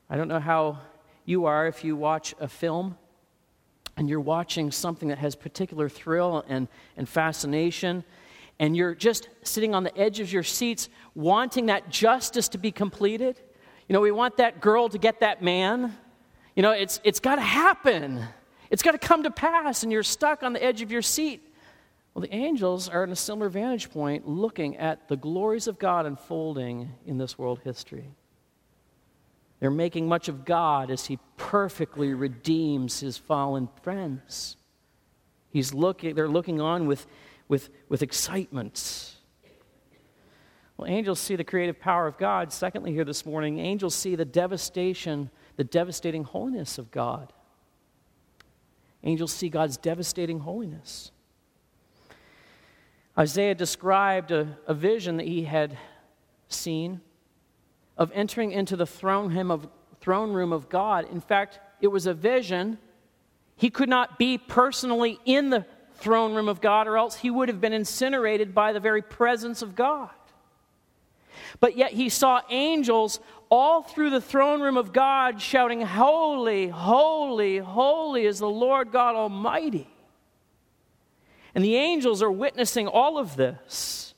I 0.09 0.17
don't 0.17 0.27
know 0.27 0.39
how 0.39 0.79
you 1.25 1.45
are 1.45 1.67
if 1.67 1.83
you 1.83 1.95
watch 1.95 2.35
a 2.39 2.47
film 2.47 2.97
and 3.95 4.09
you're 4.09 4.19
watching 4.19 4.71
something 4.71 5.09
that 5.09 5.17
has 5.17 5.35
particular 5.35 5.87
thrill 5.87 6.43
and, 6.47 6.67
and 6.97 7.07
fascination, 7.07 8.03
and 8.59 8.75
you're 8.75 8.95
just 8.95 9.29
sitting 9.43 9.73
on 9.73 9.83
the 9.83 9.97
edge 9.97 10.19
of 10.19 10.31
your 10.31 10.43
seats 10.43 10.89
wanting 11.15 11.67
that 11.67 11.89
justice 11.89 12.47
to 12.49 12.57
be 12.57 12.71
completed. 12.71 13.39
You 13.87 13.93
know, 13.93 14.01
we 14.01 14.11
want 14.11 14.37
that 14.37 14.61
girl 14.61 14.89
to 14.89 14.97
get 14.97 15.19
that 15.21 15.41
man. 15.41 15.95
You 16.55 16.63
know, 16.63 16.71
it's, 16.71 17.01
it's 17.03 17.19
got 17.19 17.35
to 17.35 17.41
happen. 17.41 18.23
It's 18.69 18.83
got 18.83 18.91
to 18.91 18.97
come 18.97 19.23
to 19.23 19.31
pass, 19.31 19.83
and 19.83 19.91
you're 19.91 20.03
stuck 20.03 20.43
on 20.43 20.53
the 20.53 20.63
edge 20.63 20.81
of 20.81 20.91
your 20.91 21.01
seat 21.01 21.50
well, 22.13 22.21
the 22.21 22.33
angels 22.33 22.89
are 22.89 23.03
in 23.03 23.11
a 23.11 23.15
similar 23.15 23.49
vantage 23.49 23.89
point 23.89 24.27
looking 24.27 24.75
at 24.77 25.07
the 25.07 25.15
glories 25.15 25.67
of 25.67 25.79
God 25.79 26.05
unfolding 26.05 26.91
in 27.05 27.17
this 27.17 27.37
world 27.37 27.61
history. 27.63 28.11
They're 29.59 29.71
making 29.71 30.07
much 30.07 30.27
of 30.27 30.43
God 30.43 30.91
as 30.91 31.05
He 31.05 31.19
perfectly 31.37 32.13
redeems 32.13 32.99
His 32.99 33.17
fallen 33.17 33.69
friends. 33.83 34.57
He's 35.51 35.73
looking, 35.73 36.15
they're 36.15 36.27
looking 36.27 36.59
on 36.59 36.87
with, 36.87 37.05
with, 37.47 37.69
with 37.87 38.01
excitement. 38.01 39.15
Well, 40.75 40.89
angels 40.89 41.19
see 41.19 41.35
the 41.35 41.43
creative 41.43 41.79
power 41.79 42.07
of 42.07 42.17
God. 42.17 42.51
Secondly, 42.51 42.91
here 42.91 43.05
this 43.05 43.25
morning, 43.25 43.59
angels 43.59 43.93
see 43.93 44.15
the 44.15 44.25
devastation, 44.25 45.29
the 45.55 45.63
devastating 45.63 46.23
holiness 46.23 46.77
of 46.77 46.89
God. 46.89 47.31
Angels 49.03 49.31
see 49.31 49.49
God's 49.49 49.77
devastating 49.77 50.39
holiness. 50.39 51.11
Isaiah 53.21 53.53
described 53.53 54.31
a, 54.31 54.57
a 54.65 54.73
vision 54.73 55.17
that 55.17 55.27
he 55.27 55.43
had 55.43 55.77
seen 56.49 57.01
of 57.95 58.11
entering 58.15 58.51
into 58.51 58.75
the 58.75 58.87
throne, 58.87 59.51
of, 59.51 59.67
throne 59.99 60.33
room 60.33 60.51
of 60.51 60.69
God. 60.69 61.05
In 61.11 61.21
fact, 61.21 61.59
it 61.81 61.87
was 61.89 62.07
a 62.07 62.15
vision. 62.15 62.79
He 63.55 63.69
could 63.69 63.89
not 63.89 64.17
be 64.17 64.39
personally 64.39 65.19
in 65.23 65.51
the 65.51 65.67
throne 65.97 66.33
room 66.33 66.49
of 66.49 66.61
God, 66.61 66.87
or 66.87 66.97
else 66.97 67.15
he 67.15 67.29
would 67.29 67.47
have 67.47 67.61
been 67.61 67.73
incinerated 67.73 68.55
by 68.55 68.73
the 68.73 68.79
very 68.79 69.03
presence 69.03 69.61
of 69.61 69.75
God. 69.75 70.09
But 71.59 71.77
yet 71.77 71.91
he 71.91 72.09
saw 72.09 72.41
angels 72.49 73.19
all 73.51 73.83
through 73.83 74.09
the 74.09 74.19
throne 74.19 74.61
room 74.61 74.77
of 74.77 74.93
God 74.93 75.39
shouting, 75.39 75.81
Holy, 75.81 76.69
holy, 76.69 77.59
holy 77.59 78.25
is 78.25 78.39
the 78.39 78.49
Lord 78.49 78.91
God 78.91 79.15
Almighty. 79.15 79.90
And 81.53 81.63
the 81.63 81.75
angels 81.75 82.21
are 82.21 82.31
witnessing 82.31 82.87
all 82.87 83.17
of 83.17 83.35
this, 83.35 84.13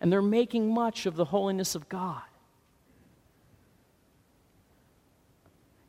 and 0.00 0.12
they're 0.12 0.22
making 0.22 0.72
much 0.72 1.06
of 1.06 1.16
the 1.16 1.26
holiness 1.26 1.74
of 1.74 1.88
God. 1.88 2.22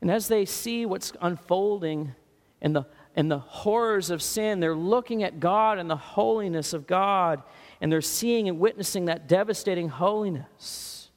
And 0.01 0.11
as 0.11 0.27
they 0.27 0.45
see 0.45 0.85
what's 0.85 1.13
unfolding 1.21 2.13
and 2.61 2.75
the, 2.75 2.85
and 3.15 3.31
the 3.31 3.39
horrors 3.39 4.09
of 4.09 4.21
sin, 4.21 4.59
they're 4.59 4.75
looking 4.75 5.23
at 5.23 5.39
God 5.39 5.79
and 5.79 5.89
the 5.89 5.95
holiness 5.95 6.73
of 6.73 6.85
God, 6.85 7.41
and 7.79 7.91
they're 7.91 8.01
seeing 8.01 8.47
and 8.47 8.59
witnessing 8.59 9.05
that 9.05 9.27
devastating 9.27 9.89
holiness. 9.89 11.09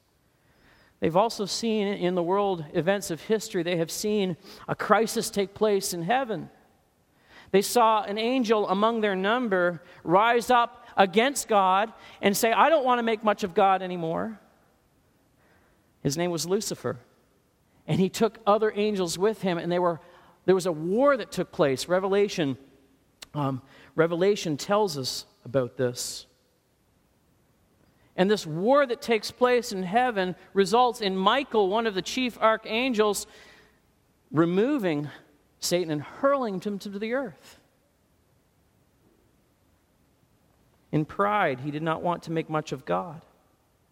They've 0.99 1.15
also 1.15 1.45
seen 1.45 1.87
in 1.87 2.15
the 2.15 2.23
world 2.23 2.65
events 2.73 3.11
of 3.11 3.21
history, 3.21 3.61
they 3.61 3.77
have 3.77 3.91
seen 3.91 4.37
a 4.67 4.75
crisis 4.75 5.29
take 5.29 5.53
place 5.53 5.93
in 5.93 6.01
heaven. 6.01 6.49
They 7.51 7.61
saw 7.61 8.03
an 8.03 8.17
angel 8.17 8.67
among 8.67 9.01
their 9.01 9.15
number 9.15 9.81
rise 10.03 10.49
up 10.49 10.85
against 10.97 11.47
God 11.47 11.93
and 12.21 12.35
say, 12.35 12.51
I 12.51 12.69
don't 12.69 12.83
want 12.83 12.99
to 12.99 13.03
make 13.03 13.23
much 13.23 13.43
of 13.43 13.53
God 13.53 13.81
anymore. 13.81 14.39
His 16.01 16.17
name 16.17 16.31
was 16.31 16.45
Lucifer. 16.45 16.97
And 17.87 17.99
he 17.99 18.09
took 18.09 18.39
other 18.45 18.71
angels 18.75 19.17
with 19.17 19.41
him, 19.41 19.57
and 19.57 19.71
they 19.71 19.79
were, 19.79 20.01
there 20.45 20.55
was 20.55 20.65
a 20.65 20.71
war 20.71 21.15
that 21.15 21.31
took 21.31 21.51
place. 21.51 21.87
Revelation, 21.87 22.57
um, 23.33 23.61
Revelation 23.95 24.57
tells 24.57 24.97
us 24.97 25.25
about 25.45 25.77
this. 25.77 26.25
And 28.17 28.29
this 28.29 28.45
war 28.45 28.85
that 28.85 29.01
takes 29.01 29.31
place 29.31 29.71
in 29.71 29.83
heaven 29.83 30.35
results 30.53 31.01
in 31.01 31.15
Michael, 31.15 31.69
one 31.69 31.87
of 31.87 31.93
the 31.93 32.01
chief 32.01 32.37
archangels, 32.41 33.27
removing 34.31 35.07
Satan 35.59 35.91
and 35.91 36.01
hurling 36.01 36.59
him 36.61 36.79
to 36.79 36.89
the 36.89 37.13
earth. 37.13 37.59
In 40.91 41.05
pride, 41.05 41.59
he 41.59 41.71
did 41.71 41.83
not 41.83 42.01
want 42.01 42.23
to 42.23 42.31
make 42.31 42.49
much 42.49 42.71
of 42.71 42.85
God, 42.85 43.21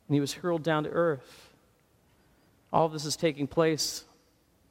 and 0.08 0.16
he 0.16 0.20
was 0.20 0.34
hurled 0.34 0.64
down 0.64 0.84
to 0.84 0.90
earth. 0.90 1.50
All 2.72 2.90
this 2.90 3.06
is 3.06 3.16
taking 3.16 3.48
place, 3.48 4.06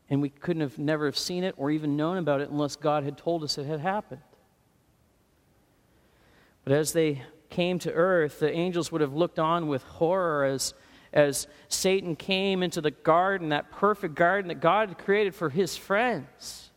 and 0.08 0.22
we 0.22 0.30
couldn't 0.30 0.62
have 0.62 0.78
never 0.78 1.06
have 1.06 1.18
seen 1.18 1.44
it 1.44 1.54
or 1.58 1.70
even 1.70 1.96
known 1.96 2.16
about 2.16 2.40
it 2.40 2.50
unless 2.50 2.76
God 2.76 3.04
had 3.04 3.18
told 3.18 3.44
us 3.44 3.58
it 3.58 3.66
had 3.66 3.80
happened. 3.80 4.22
But 6.64 6.72
as 6.72 6.92
they 6.92 7.22
came 7.50 7.78
to 7.80 7.92
earth, 7.92 8.40
the 8.40 8.50
angels 8.50 8.90
would 8.90 9.00
have 9.00 9.12
looked 9.12 9.38
on 9.38 9.68
with 9.68 9.82
horror 9.82 10.44
as, 10.44 10.74
as 11.12 11.46
Satan 11.68 12.16
came 12.16 12.62
into 12.62 12.80
the 12.80 12.90
garden, 12.90 13.50
that 13.50 13.70
perfect 13.70 14.14
garden 14.14 14.48
that 14.48 14.60
God 14.60 14.88
had 14.88 14.98
created 14.98 15.34
for 15.34 15.50
his 15.50 15.76
friends. 15.76 16.70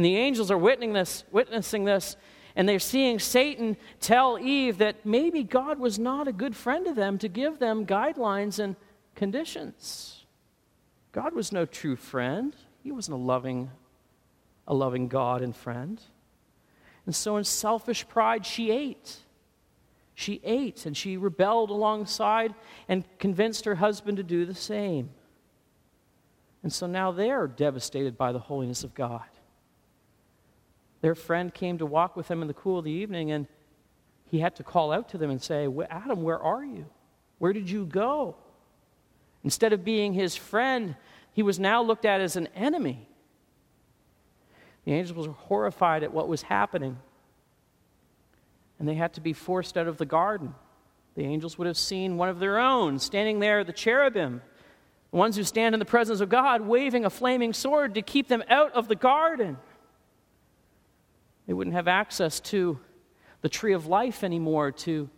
And 0.00 0.04
the 0.06 0.16
angels 0.16 0.50
are 0.50 0.56
witnessing 0.56 0.94
this, 0.94 1.24
witnessing 1.30 1.84
this 1.84 2.16
and 2.56 2.66
they're 2.66 2.78
seeing 2.78 3.18
Satan 3.18 3.76
tell 4.00 4.38
Eve 4.38 4.78
that 4.78 5.04
maybe 5.04 5.42
God 5.42 5.78
was 5.78 5.98
not 5.98 6.26
a 6.26 6.32
good 6.32 6.56
friend 6.56 6.86
to 6.86 6.94
them 6.94 7.18
to 7.18 7.28
give 7.28 7.58
them 7.58 7.84
guidelines 7.84 8.58
and 8.58 8.76
conditions. 9.14 10.24
God 11.12 11.34
was 11.34 11.52
no 11.52 11.66
true 11.66 11.96
friend. 11.96 12.56
He 12.82 12.90
wasn't 12.90 13.16
a 13.16 13.20
loving, 13.20 13.70
a 14.66 14.72
loving 14.72 15.06
God 15.06 15.42
and 15.42 15.54
friend. 15.54 16.00
And 17.04 17.14
so, 17.14 17.36
in 17.36 17.44
selfish 17.44 18.08
pride, 18.08 18.46
she 18.46 18.70
ate. 18.70 19.18
She 20.14 20.40
ate 20.44 20.86
and 20.86 20.96
she 20.96 21.18
rebelled 21.18 21.68
alongside 21.68 22.54
and 22.88 23.04
convinced 23.18 23.66
her 23.66 23.74
husband 23.74 24.16
to 24.16 24.22
do 24.22 24.46
the 24.46 24.54
same. 24.54 25.10
And 26.62 26.72
so 26.72 26.86
now 26.86 27.12
they're 27.12 27.46
devastated 27.46 28.16
by 28.16 28.32
the 28.32 28.38
holiness 28.38 28.82
of 28.82 28.94
God. 28.94 29.29
Their 31.00 31.14
friend 31.14 31.52
came 31.52 31.78
to 31.78 31.86
walk 31.86 32.16
with 32.16 32.28
them 32.28 32.42
in 32.42 32.48
the 32.48 32.54
cool 32.54 32.78
of 32.78 32.84
the 32.84 32.90
evening, 32.90 33.30
and 33.30 33.46
he 34.26 34.40
had 34.40 34.56
to 34.56 34.62
call 34.62 34.92
out 34.92 35.08
to 35.10 35.18
them 35.18 35.30
and 35.30 35.42
say, 35.42 35.68
Adam, 35.88 36.22
where 36.22 36.38
are 36.38 36.64
you? 36.64 36.86
Where 37.38 37.52
did 37.52 37.70
you 37.70 37.86
go? 37.86 38.36
Instead 39.42 39.72
of 39.72 39.84
being 39.84 40.12
his 40.12 40.36
friend, 40.36 40.94
he 41.32 41.42
was 41.42 41.58
now 41.58 41.82
looked 41.82 42.04
at 42.04 42.20
as 42.20 42.36
an 42.36 42.48
enemy. 42.54 43.08
The 44.84 44.92
angels 44.92 45.26
were 45.26 45.34
horrified 45.34 46.02
at 46.02 46.12
what 46.12 46.28
was 46.28 46.42
happening, 46.42 46.98
and 48.78 48.88
they 48.88 48.94
had 48.94 49.14
to 49.14 49.20
be 49.20 49.32
forced 49.32 49.76
out 49.76 49.88
of 49.88 49.98
the 49.98 50.06
garden. 50.06 50.54
The 51.14 51.24
angels 51.24 51.58
would 51.58 51.66
have 51.66 51.78
seen 51.78 52.16
one 52.16 52.28
of 52.28 52.38
their 52.38 52.58
own 52.58 52.98
standing 52.98 53.40
there, 53.40 53.64
the 53.64 53.72
cherubim, 53.72 54.42
the 55.10 55.16
ones 55.16 55.36
who 55.36 55.44
stand 55.44 55.74
in 55.74 55.78
the 55.78 55.84
presence 55.84 56.20
of 56.20 56.28
God, 56.28 56.62
waving 56.62 57.04
a 57.04 57.10
flaming 57.10 57.52
sword 57.52 57.94
to 57.94 58.02
keep 58.02 58.28
them 58.28 58.44
out 58.48 58.72
of 58.72 58.88
the 58.88 58.94
garden. 58.94 59.58
They 61.50 61.54
wouldn't 61.54 61.74
have 61.74 61.88
access 61.88 62.38
to 62.38 62.78
the 63.40 63.48
tree 63.48 63.72
of 63.72 63.88
life 63.88 64.22
anymore 64.22 64.70
to 64.70 65.10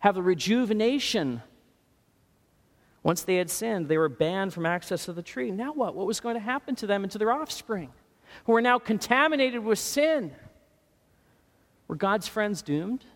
have 0.00 0.16
the 0.16 0.22
rejuvenation. 0.22 1.40
Once 3.02 3.22
they 3.22 3.36
had 3.36 3.48
sinned, 3.48 3.88
they 3.88 3.96
were 3.96 4.10
banned 4.10 4.52
from 4.52 4.66
access 4.66 5.06
to 5.06 5.14
the 5.14 5.22
tree. 5.22 5.50
Now 5.50 5.72
what? 5.72 5.94
What 5.94 6.06
was 6.06 6.20
going 6.20 6.34
to 6.34 6.42
happen 6.42 6.74
to 6.74 6.86
them 6.86 7.04
and 7.04 7.12
to 7.12 7.16
their 7.16 7.32
offspring, 7.32 7.90
who 8.44 8.54
are 8.54 8.60
now 8.60 8.78
contaminated 8.78 9.64
with 9.64 9.78
sin? 9.78 10.32
Were 11.86 11.96
God's 11.96 12.28
friends 12.28 12.60
doomed? 12.60 13.06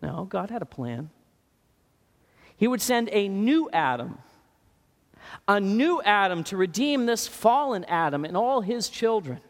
No, 0.00 0.24
God 0.24 0.48
had 0.48 0.62
a 0.62 0.64
plan. 0.64 1.10
He 2.56 2.66
would 2.66 2.80
send 2.80 3.10
a 3.12 3.28
new 3.28 3.68
Adam, 3.74 4.16
a 5.46 5.60
new 5.60 6.00
Adam 6.00 6.44
to 6.44 6.56
redeem 6.56 7.04
this 7.04 7.28
fallen 7.28 7.84
Adam 7.84 8.24
and 8.24 8.38
all 8.38 8.62
his 8.62 8.88
children. 8.88 9.42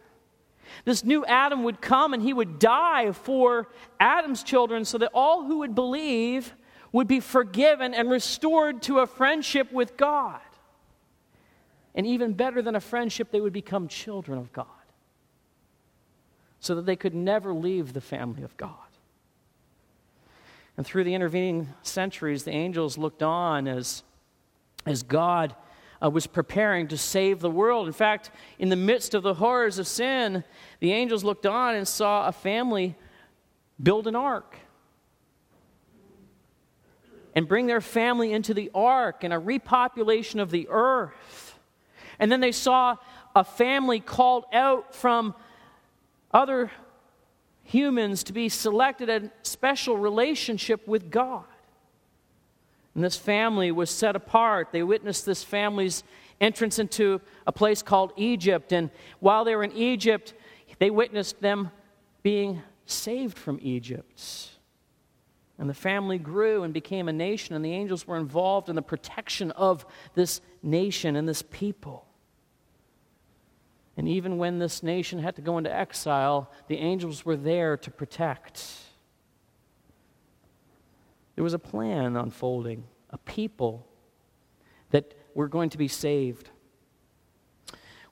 This 0.85 1.05
new 1.05 1.25
Adam 1.25 1.65
would 1.65 1.81
come 1.81 2.15
and 2.15 2.23
he 2.23 2.33
would 2.33 2.59
die 2.59 3.13
for 3.13 3.69
Adam's 3.99 4.43
children 4.43 4.85
so 4.85 4.99
that 4.99 5.11
all 5.15 5.45
who 5.45 5.59
would 5.59 5.75
believe 5.75 6.55
would 6.93 7.09
be 7.09 7.21
forgiven 7.21 7.95
and 7.95 8.11
restored 8.11 8.83
to 8.83 9.01
a 9.01 9.07
friendship 9.07 9.73
with 9.73 9.97
God. 9.97 10.41
And 11.95 12.07
even 12.07 12.35
better 12.35 12.63
than 12.63 12.77
a 12.77 12.81
friendship, 12.81 13.31
they 13.31 13.41
would 13.41 13.53
become 13.53 13.89
children 13.89 14.39
of 14.39 14.53
God 14.53 14.67
so 16.61 16.75
that 16.75 16.87
they 16.87 16.97
could 16.97 17.15
never 17.15 17.55
leave 17.55 17.93
the 17.93 18.01
family 18.01 18.43
of 18.43 18.57
God. 18.57 18.71
And 20.77 20.85
through 20.85 21.05
the 21.05 21.15
intervening 21.15 21.73
centuries, 21.83 22.45
the 22.45 22.51
angels 22.51 22.99
looked 22.99 23.23
on 23.23 23.67
as, 23.67 24.03
as 24.85 25.03
God 25.03 25.55
uh, 26.07 26.11
was 26.11 26.27
preparing 26.27 26.89
to 26.89 26.97
save 26.97 27.41
the 27.41 27.51
world. 27.51 27.87
In 27.87 27.93
fact, 27.93 28.31
in 28.59 28.69
the 28.69 28.77
midst 28.77 29.15
of 29.15 29.23
the 29.23 29.35
horrors 29.35 29.79
of 29.79 29.87
sin, 29.87 30.45
the 30.81 30.93
angels 30.93 31.25
looked 31.25 31.47
on 31.47 31.75
and 31.75 31.89
saw 31.89 32.29
a 32.29 32.33
family 32.33 32.95
build 33.83 34.07
an 34.07 34.15
ark 34.15 34.57
and 37.35 37.47
bring 37.47 37.67
their 37.67 37.81
family 37.81 38.33
into 38.33 38.55
the 38.55 38.71
ark 38.75 39.25
and 39.25 39.33
a 39.33 39.39
repopulation 39.39 40.41
of 40.41 40.51
the 40.51 40.69
earth. 40.71 41.59
And 42.19 42.33
then 42.33 42.41
they 42.41 42.53
saw 42.53 42.97
a 43.35 43.45
family 43.45 44.01
called 44.01 44.45
out 44.53 44.95
from 44.95 45.35
other 46.33 46.71
humans 47.63 48.25
to 48.25 48.33
be 48.33 48.49
selected 48.49 49.11
a 49.11 49.31
special 49.43 49.97
relationship 49.97 50.87
with 50.87 51.11
God. 51.11 51.45
And 52.97 53.05
this 53.05 53.19
family 53.19 53.71
was 53.71 53.91
set 53.91 54.17
apart. 54.17 54.69
They 54.73 54.83
witnessed 54.83 55.27
this 55.27 55.45
family's 55.45 56.03
entrance 56.41 56.79
into 56.79 57.21
a 57.47 57.53
place 57.53 57.83
called 57.83 58.15
Egypt. 58.17 58.73
And 58.73 58.89
while 59.21 59.45
they 59.45 59.55
were 59.55 59.65
in 59.65 59.73
Egypt, 59.73 60.33
they 60.79 60.89
witnessed 60.89 61.43
them 61.43 61.71
being 62.23 62.63
saved 62.87 63.37
from 63.37 63.59
Egypt. 63.61 64.49
And 65.59 65.69
the 65.69 65.75
family 65.75 66.17
grew 66.17 66.63
and 66.63 66.73
became 66.73 67.07
a 67.07 67.13
nation, 67.13 67.55
and 67.55 67.63
the 67.63 67.73
angels 67.73 68.07
were 68.07 68.17
involved 68.17 68.71
in 68.71 68.77
the 68.77 68.83
protection 68.83 69.51
of 69.51 69.85
this 70.15 70.41
nation 70.63 71.17
and 71.17 71.29
this 71.29 71.43
people. 71.43 72.07
And 73.99 74.09
even 74.09 74.39
when 74.39 74.59
this 74.59 74.83
nation 74.83 75.19
had 75.19 75.37
to 75.37 75.43
go 75.43 75.59
into 75.59 75.71
exile, 75.71 76.51
the 76.67 76.79
angels 76.79 77.27
were 77.27 77.37
there 77.37 77.77
to 77.77 77.91
protect. 77.91 78.86
There 81.37 81.45
was 81.45 81.55
a 81.55 81.59
plan 81.59 82.17
unfolding, 82.17 82.85
a 83.11 83.19
people 83.19 83.87
that 84.91 85.15
were 85.35 85.49
going 85.49 85.71
to 85.71 85.79
be 85.79 85.87
saved. 85.87 86.51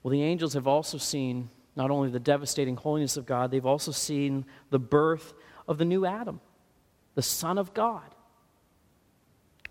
Well, 0.02 0.12
the 0.12 0.22
angels 0.22 0.52
have 0.52 0.68
also 0.68 0.98
seen 0.98 1.48
not 1.74 1.90
only 1.90 2.10
the 2.10 2.20
devastating 2.20 2.76
holiness 2.76 3.16
of 3.16 3.26
God, 3.26 3.50
they've 3.50 3.66
also 3.66 3.90
seen 3.90 4.44
the 4.70 4.78
birth 4.78 5.32
of 5.66 5.78
the 5.78 5.84
new 5.84 6.04
Adam, 6.04 6.40
the 7.14 7.22
Son 7.22 7.58
of 7.58 7.72
God, 7.74 8.14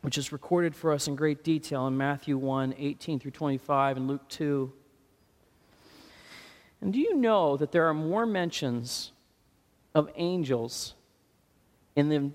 which 0.01 0.17
is 0.17 0.31
recorded 0.31 0.75
for 0.75 0.91
us 0.91 1.07
in 1.07 1.15
great 1.15 1.43
detail 1.43 1.87
in 1.87 1.95
Matthew 1.95 2.37
1 2.37 2.73
18 2.77 3.19
through 3.19 3.31
25 3.31 3.97
and 3.97 4.07
Luke 4.07 4.27
2. 4.29 4.73
And 6.81 6.91
do 6.91 6.99
you 6.99 7.15
know 7.15 7.55
that 7.55 7.71
there 7.71 7.87
are 7.87 7.93
more 7.93 8.25
mentions 8.25 9.11
of 9.95 10.09
angels 10.15 10.95
in 11.95 12.09
the 12.09 12.31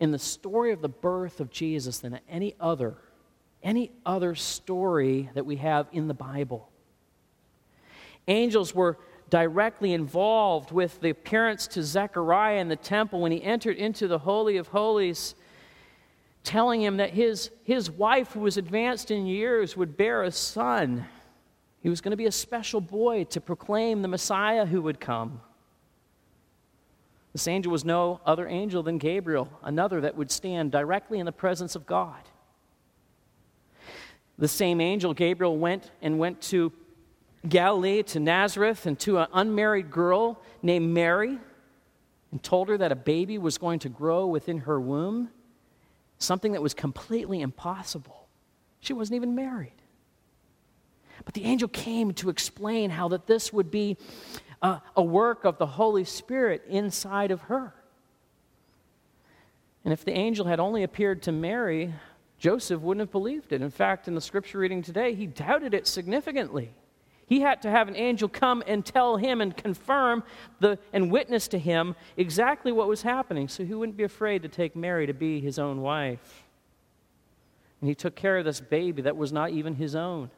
in 0.00 0.10
the 0.10 0.18
story 0.18 0.72
of 0.72 0.80
the 0.80 0.88
birth 0.88 1.40
of 1.40 1.50
Jesus 1.50 1.98
than 1.98 2.20
any 2.28 2.54
other, 2.60 2.96
any 3.62 3.90
other 4.06 4.34
story 4.34 5.30
that 5.34 5.44
we 5.44 5.56
have 5.56 5.88
in 5.92 6.08
the 6.08 6.14
Bible. 6.14 6.70
Angels 8.28 8.74
were 8.74 8.98
directly 9.30 9.92
involved 9.92 10.70
with 10.70 11.00
the 11.00 11.10
appearance 11.10 11.66
to 11.68 11.82
Zechariah 11.82 12.58
in 12.58 12.68
the 12.68 12.76
temple 12.76 13.20
when 13.20 13.32
he 13.32 13.42
entered 13.42 13.76
into 13.76 14.08
the 14.08 14.18
Holy 14.18 14.56
of 14.56 14.68
Holies, 14.68 15.34
telling 16.44 16.80
him 16.80 16.98
that 16.98 17.10
his, 17.10 17.50
his 17.64 17.90
wife, 17.90 18.32
who 18.32 18.40
was 18.40 18.56
advanced 18.56 19.10
in 19.10 19.26
years, 19.26 19.76
would 19.76 19.96
bear 19.96 20.22
a 20.22 20.30
son. 20.30 21.04
He 21.80 21.88
was 21.88 22.00
going 22.00 22.12
to 22.12 22.16
be 22.16 22.26
a 22.26 22.32
special 22.32 22.80
boy 22.80 23.24
to 23.24 23.40
proclaim 23.40 24.02
the 24.02 24.08
Messiah 24.08 24.64
who 24.64 24.82
would 24.82 25.00
come. 25.00 25.40
This 27.32 27.46
angel 27.46 27.70
was 27.70 27.84
no 27.84 28.20
other 28.24 28.48
angel 28.48 28.82
than 28.82 28.98
Gabriel, 28.98 29.48
another 29.62 30.00
that 30.00 30.16
would 30.16 30.30
stand 30.30 30.72
directly 30.72 31.18
in 31.18 31.26
the 31.26 31.32
presence 31.32 31.76
of 31.76 31.86
God. 31.86 32.20
The 34.38 34.48
same 34.48 34.80
angel, 34.80 35.14
Gabriel, 35.14 35.56
went 35.58 35.90
and 36.00 36.18
went 36.18 36.40
to 36.42 36.72
Galilee, 37.48 38.02
to 38.04 38.20
Nazareth, 38.20 38.86
and 38.86 38.98
to 39.00 39.18
an 39.18 39.28
unmarried 39.32 39.90
girl 39.90 40.40
named 40.62 40.92
Mary. 40.94 41.38
and 42.30 42.42
told 42.42 42.68
her 42.68 42.78
that 42.78 42.92
a 42.92 42.96
baby 42.96 43.38
was 43.38 43.58
going 43.58 43.78
to 43.80 43.88
grow 43.88 44.26
within 44.26 44.58
her 44.58 44.80
womb, 44.80 45.30
something 46.18 46.52
that 46.52 46.62
was 46.62 46.74
completely 46.74 47.40
impossible. 47.40 48.28
She 48.80 48.92
wasn't 48.92 49.16
even 49.16 49.34
married. 49.34 49.72
But 51.24 51.34
the 51.34 51.44
angel 51.44 51.68
came 51.68 52.12
to 52.14 52.30
explain 52.30 52.90
how 52.90 53.08
that 53.08 53.26
this 53.26 53.52
would 53.52 53.70
be 53.70 53.96
a, 54.62 54.80
a 54.96 55.02
work 55.02 55.44
of 55.44 55.58
the 55.58 55.66
Holy 55.66 56.04
Spirit 56.04 56.64
inside 56.68 57.30
of 57.30 57.42
her. 57.42 57.74
And 59.84 59.92
if 59.92 60.04
the 60.04 60.12
angel 60.12 60.46
had 60.46 60.60
only 60.60 60.82
appeared 60.82 61.22
to 61.22 61.32
Mary, 61.32 61.94
Joseph 62.38 62.80
wouldn't 62.80 63.00
have 63.00 63.12
believed 63.12 63.52
it. 63.52 63.62
In 63.62 63.70
fact, 63.70 64.08
in 64.08 64.14
the 64.14 64.20
scripture 64.20 64.58
reading 64.58 64.82
today, 64.82 65.14
he 65.14 65.26
doubted 65.26 65.74
it 65.74 65.86
significantly. 65.86 66.72
He 67.26 67.40
had 67.40 67.60
to 67.62 67.70
have 67.70 67.88
an 67.88 67.96
angel 67.96 68.28
come 68.28 68.62
and 68.66 68.84
tell 68.84 69.16
him 69.16 69.40
and 69.40 69.54
confirm 69.56 70.24
the, 70.60 70.78
and 70.92 71.10
witness 71.10 71.46
to 71.48 71.58
him 71.58 71.94
exactly 72.16 72.72
what 72.72 72.88
was 72.88 73.02
happening 73.02 73.48
so 73.48 73.64
he 73.64 73.74
wouldn't 73.74 73.98
be 73.98 74.04
afraid 74.04 74.42
to 74.42 74.48
take 74.48 74.74
Mary 74.74 75.06
to 75.06 75.12
be 75.12 75.40
his 75.40 75.58
own 75.58 75.82
wife. 75.82 76.44
And 77.80 77.88
he 77.88 77.94
took 77.94 78.16
care 78.16 78.38
of 78.38 78.44
this 78.44 78.60
baby 78.60 79.02
that 79.02 79.16
was 79.16 79.32
not 79.32 79.50
even 79.50 79.74
his 79.74 79.94
own. 79.94 80.30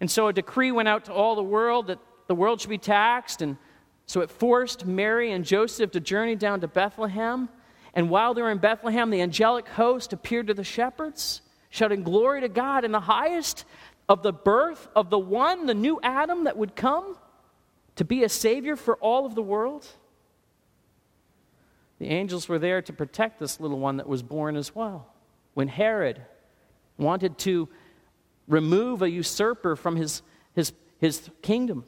And 0.00 0.10
so 0.10 0.28
a 0.28 0.32
decree 0.32 0.72
went 0.72 0.88
out 0.88 1.04
to 1.04 1.12
all 1.12 1.36
the 1.36 1.42
world 1.42 1.86
that 1.88 1.98
the 2.30 2.34
world 2.34 2.62
should 2.62 2.70
be 2.70 2.78
taxed. 2.78 3.42
And 3.42 3.58
so 4.06 4.22
it 4.22 4.30
forced 4.30 4.86
Mary 4.86 5.32
and 5.32 5.44
Joseph 5.44 5.90
to 5.90 6.00
journey 6.00 6.36
down 6.36 6.62
to 6.62 6.68
Bethlehem 6.68 7.50
and 7.94 8.08
while 8.08 8.34
they 8.34 8.42
were 8.42 8.50
in 8.50 8.58
Bethlehem, 8.58 9.10
the 9.10 9.20
angelic 9.20 9.68
host 9.68 10.12
appeared 10.12 10.46
to 10.46 10.54
the 10.54 10.64
shepherds, 10.64 11.42
shouting, 11.70 12.02
Glory 12.02 12.40
to 12.40 12.48
God 12.48 12.84
in 12.84 12.92
the 12.92 13.00
highest 13.00 13.64
of 14.08 14.22
the 14.22 14.32
birth 14.32 14.88
of 14.94 15.10
the 15.10 15.18
one, 15.18 15.66
the 15.66 15.74
new 15.74 16.00
Adam 16.02 16.44
that 16.44 16.56
would 16.56 16.76
come 16.76 17.16
to 17.96 18.04
be 18.04 18.22
a 18.22 18.28
Savior 18.28 18.76
for 18.76 18.96
all 18.96 19.26
of 19.26 19.34
the 19.34 19.42
world. 19.42 19.86
The 21.98 22.06
angels 22.06 22.48
were 22.48 22.58
there 22.58 22.80
to 22.82 22.92
protect 22.92 23.38
this 23.38 23.60
little 23.60 23.78
one 23.78 23.98
that 23.98 24.08
was 24.08 24.22
born 24.22 24.56
as 24.56 24.74
well. 24.74 25.12
When 25.54 25.68
Herod 25.68 26.22
wanted 26.96 27.38
to 27.38 27.68
remove 28.46 29.02
a 29.02 29.10
usurper 29.10 29.76
from 29.76 29.96
his, 29.96 30.22
his, 30.54 30.72
his 30.98 31.28
kingdom. 31.42 31.84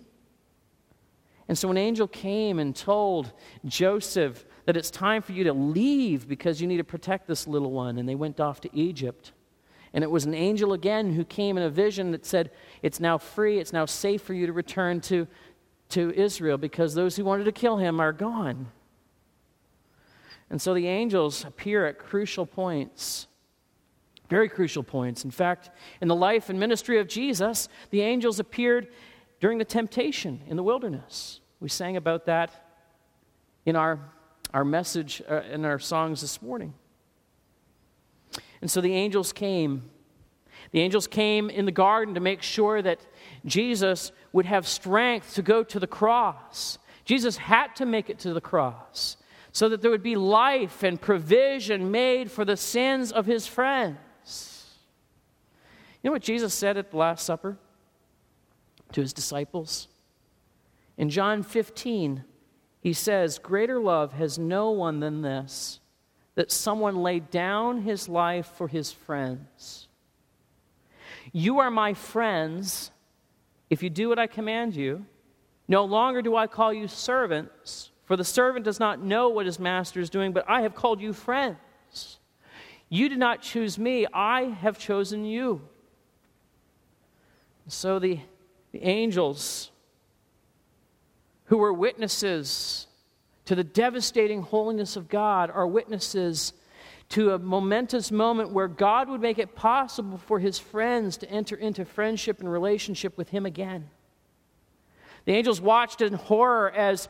And 1.48 1.58
so 1.58 1.70
an 1.70 1.76
angel 1.76 2.06
came 2.06 2.58
and 2.58 2.74
told 2.74 3.32
Joseph 3.64 4.44
that 4.64 4.76
it's 4.76 4.90
time 4.90 5.22
for 5.22 5.32
you 5.32 5.44
to 5.44 5.52
leave 5.52 6.28
because 6.28 6.60
you 6.60 6.66
need 6.66 6.76
to 6.76 6.84
protect 6.84 7.26
this 7.26 7.46
little 7.46 7.72
one. 7.72 7.98
And 7.98 8.08
they 8.08 8.14
went 8.14 8.40
off 8.40 8.60
to 8.62 8.76
Egypt. 8.76 9.32
And 9.92 10.02
it 10.02 10.10
was 10.10 10.24
an 10.24 10.34
angel 10.34 10.72
again 10.72 11.12
who 11.12 11.24
came 11.24 11.56
in 11.56 11.64
a 11.64 11.70
vision 11.70 12.12
that 12.12 12.24
said, 12.24 12.50
It's 12.82 13.00
now 13.00 13.18
free, 13.18 13.58
it's 13.58 13.72
now 13.72 13.84
safe 13.84 14.22
for 14.22 14.34
you 14.34 14.46
to 14.46 14.52
return 14.52 15.00
to, 15.02 15.26
to 15.90 16.12
Israel 16.12 16.56
because 16.56 16.94
those 16.94 17.16
who 17.16 17.24
wanted 17.24 17.44
to 17.44 17.52
kill 17.52 17.76
him 17.76 18.00
are 18.00 18.12
gone. 18.12 18.68
And 20.48 20.60
so 20.60 20.74
the 20.74 20.86
angels 20.86 21.44
appear 21.44 21.86
at 21.86 21.98
crucial 21.98 22.46
points, 22.46 23.26
very 24.28 24.48
crucial 24.48 24.82
points. 24.82 25.24
In 25.24 25.30
fact, 25.30 25.70
in 26.00 26.08
the 26.08 26.16
life 26.16 26.48
and 26.48 26.58
ministry 26.58 26.98
of 26.98 27.08
Jesus, 27.08 27.68
the 27.90 28.02
angels 28.02 28.38
appeared 28.38 28.88
during 29.42 29.58
the 29.58 29.64
temptation 29.64 30.40
in 30.46 30.56
the 30.56 30.62
wilderness. 30.62 31.40
We 31.58 31.68
sang 31.68 31.96
about 31.96 32.26
that 32.26 32.64
in 33.66 33.74
our 33.74 33.98
our 34.54 34.64
message 34.64 35.20
uh, 35.28 35.42
in 35.50 35.64
our 35.64 35.80
songs 35.80 36.20
this 36.20 36.40
morning. 36.40 36.74
And 38.60 38.70
so 38.70 38.80
the 38.80 38.94
angels 38.94 39.32
came. 39.32 39.90
The 40.70 40.80
angels 40.80 41.08
came 41.08 41.50
in 41.50 41.64
the 41.64 41.72
garden 41.72 42.14
to 42.14 42.20
make 42.20 42.40
sure 42.40 42.82
that 42.82 43.00
Jesus 43.44 44.12
would 44.32 44.46
have 44.46 44.68
strength 44.68 45.34
to 45.34 45.42
go 45.42 45.64
to 45.64 45.80
the 45.80 45.88
cross. 45.88 46.78
Jesus 47.04 47.36
had 47.36 47.74
to 47.76 47.84
make 47.84 48.08
it 48.08 48.20
to 48.20 48.32
the 48.32 48.40
cross 48.40 49.16
so 49.50 49.68
that 49.68 49.82
there 49.82 49.90
would 49.90 50.04
be 50.04 50.14
life 50.14 50.84
and 50.84 51.00
provision 51.00 51.90
made 51.90 52.30
for 52.30 52.44
the 52.44 52.56
sins 52.56 53.10
of 53.10 53.26
his 53.26 53.48
friends. 53.48 54.76
You 56.00 56.10
know 56.10 56.12
what 56.12 56.22
Jesus 56.22 56.54
said 56.54 56.76
at 56.76 56.92
the 56.92 56.96
Last 56.96 57.26
Supper 57.26 57.58
to 58.92 59.00
his 59.00 59.12
disciples? 59.12 59.88
In 60.96 61.10
John 61.10 61.42
15, 61.42 62.24
he 62.80 62.92
says, 62.92 63.38
Greater 63.38 63.80
love 63.80 64.12
has 64.12 64.38
no 64.38 64.70
one 64.70 65.00
than 65.00 65.22
this, 65.22 65.80
that 66.34 66.50
someone 66.50 67.02
laid 67.02 67.30
down 67.30 67.82
his 67.82 68.08
life 68.08 68.46
for 68.46 68.68
his 68.68 68.92
friends. 68.92 69.88
You 71.32 71.60
are 71.60 71.70
my 71.70 71.94
friends 71.94 72.90
if 73.70 73.82
you 73.82 73.90
do 73.90 74.08
what 74.08 74.18
I 74.18 74.26
command 74.26 74.74
you. 74.74 75.06
No 75.68 75.84
longer 75.84 76.20
do 76.20 76.36
I 76.36 76.46
call 76.46 76.72
you 76.72 76.88
servants, 76.88 77.90
for 78.04 78.16
the 78.16 78.24
servant 78.24 78.64
does 78.64 78.80
not 78.80 79.00
know 79.00 79.28
what 79.28 79.46
his 79.46 79.58
master 79.58 80.00
is 80.00 80.10
doing, 80.10 80.32
but 80.32 80.44
I 80.48 80.62
have 80.62 80.74
called 80.74 81.00
you 81.00 81.12
friends. 81.12 82.18
You 82.88 83.08
did 83.08 83.18
not 83.18 83.40
choose 83.40 83.78
me, 83.78 84.06
I 84.12 84.42
have 84.42 84.78
chosen 84.78 85.24
you. 85.24 85.62
So 87.68 87.98
the, 87.98 88.20
the 88.72 88.82
angels 88.84 89.70
who 91.44 91.58
were 91.58 91.72
witnesses 91.72 92.86
to 93.44 93.54
the 93.54 93.64
devastating 93.64 94.42
holiness 94.42 94.96
of 94.96 95.08
God 95.08 95.50
are 95.50 95.66
witnesses 95.66 96.54
to 97.10 97.32
a 97.32 97.38
momentous 97.38 98.10
moment 98.10 98.52
where 98.52 98.68
God 98.68 99.10
would 99.10 99.20
make 99.20 99.38
it 99.38 99.54
possible 99.54 100.16
for 100.16 100.38
his 100.38 100.58
friends 100.58 101.18
to 101.18 101.30
enter 101.30 101.54
into 101.54 101.84
friendship 101.84 102.40
and 102.40 102.50
relationship 102.50 103.18
with 103.18 103.28
him 103.28 103.44
again. 103.44 103.90
The 105.26 105.32
angels 105.34 105.60
watched 105.60 106.00
in 106.00 106.14
horror 106.14 106.70
as, 106.70 107.08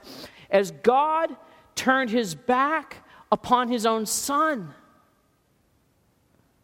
as 0.50 0.72
God 0.72 1.36
turned 1.76 2.10
his 2.10 2.34
back 2.34 3.06
upon 3.30 3.68
his 3.68 3.86
own 3.86 4.04
son 4.06 4.74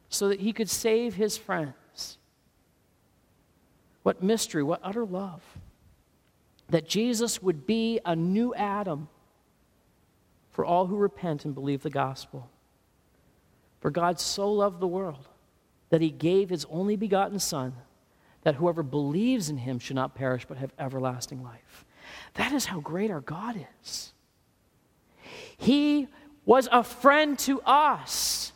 so 0.08 0.28
that 0.28 0.40
he 0.40 0.52
could 0.52 0.68
save 0.68 1.14
his 1.14 1.36
friends. 1.36 1.74
What 4.08 4.22
mystery, 4.22 4.62
what 4.62 4.80
utter 4.82 5.04
love 5.04 5.42
that 6.70 6.88
Jesus 6.88 7.42
would 7.42 7.66
be 7.66 8.00
a 8.06 8.16
new 8.16 8.54
Adam 8.54 9.10
for 10.50 10.64
all 10.64 10.86
who 10.86 10.96
repent 10.96 11.44
and 11.44 11.54
believe 11.54 11.82
the 11.82 11.90
gospel. 11.90 12.48
For 13.80 13.90
God 13.90 14.18
so 14.18 14.50
loved 14.50 14.80
the 14.80 14.86
world 14.86 15.28
that 15.90 16.00
he 16.00 16.08
gave 16.08 16.48
his 16.48 16.64
only 16.70 16.96
begotten 16.96 17.38
Son, 17.38 17.74
that 18.44 18.54
whoever 18.54 18.82
believes 18.82 19.50
in 19.50 19.58
him 19.58 19.78
should 19.78 19.96
not 19.96 20.14
perish 20.14 20.46
but 20.46 20.56
have 20.56 20.72
everlasting 20.78 21.42
life. 21.42 21.84
That 22.32 22.52
is 22.52 22.64
how 22.64 22.80
great 22.80 23.10
our 23.10 23.20
God 23.20 23.62
is. 23.82 24.14
He 25.58 26.08
was 26.46 26.66
a 26.72 26.82
friend 26.82 27.38
to 27.40 27.60
us, 27.60 28.52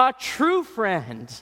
a 0.00 0.12
true 0.18 0.64
friend 0.64 1.32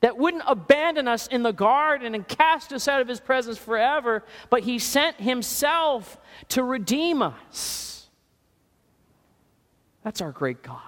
that 0.00 0.16
wouldn't 0.16 0.42
abandon 0.46 1.06
us 1.06 1.26
in 1.26 1.42
the 1.42 1.52
garden 1.52 2.14
and 2.14 2.26
cast 2.26 2.72
us 2.72 2.88
out 2.88 3.00
of 3.00 3.08
his 3.08 3.20
presence 3.20 3.58
forever, 3.58 4.24
but 4.48 4.62
he 4.62 4.78
sent 4.78 5.20
himself 5.20 6.18
to 6.48 6.62
redeem 6.64 7.22
us. 7.22 8.08
That's 10.02 10.20
our 10.20 10.32
great 10.32 10.62
God. 10.62 10.80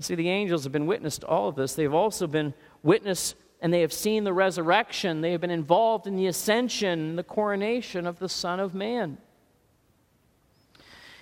see, 0.00 0.16
the 0.16 0.28
angels 0.28 0.64
have 0.64 0.72
been 0.72 0.86
witness 0.86 1.18
to 1.18 1.26
all 1.28 1.48
of 1.48 1.54
this. 1.54 1.74
They've 1.74 1.94
also 1.94 2.26
been 2.26 2.54
witness 2.82 3.36
and 3.60 3.72
they 3.72 3.82
have 3.82 3.92
seen 3.92 4.24
the 4.24 4.32
resurrection. 4.32 5.20
They 5.20 5.30
have 5.30 5.40
been 5.40 5.50
involved 5.50 6.08
in 6.08 6.16
the 6.16 6.26
ascension, 6.26 7.14
the 7.14 7.22
coronation 7.22 8.08
of 8.08 8.18
the 8.18 8.28
Son 8.28 8.58
of 8.58 8.74
Man. 8.74 9.18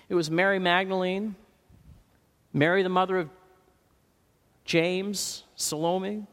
It 0.09 0.15
was 0.15 0.31
Mary 0.31 0.59
Magdalene, 0.59 1.37
Mary, 2.55 2.83
the 2.83 2.89
mother 2.89 3.19
of 3.19 3.29
James, 4.71 5.43
Salome. 5.57 6.29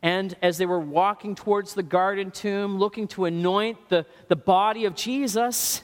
And 0.00 0.36
as 0.42 0.58
they 0.58 0.66
were 0.66 0.78
walking 0.78 1.34
towards 1.34 1.74
the 1.74 1.82
garden 1.82 2.30
tomb, 2.30 2.78
looking 2.78 3.08
to 3.08 3.24
anoint 3.24 3.88
the, 3.88 4.06
the 4.28 4.36
body 4.36 4.84
of 4.84 4.94
Jesus, 4.94 5.82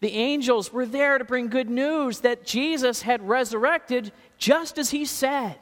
the 0.00 0.12
angels 0.12 0.70
were 0.70 0.84
there 0.84 1.16
to 1.16 1.24
bring 1.24 1.48
good 1.48 1.70
news 1.70 2.20
that 2.20 2.44
Jesus 2.44 3.00
had 3.00 3.26
resurrected 3.26 4.12
just 4.36 4.76
as 4.76 4.90
he 4.90 5.06
said. 5.06 5.56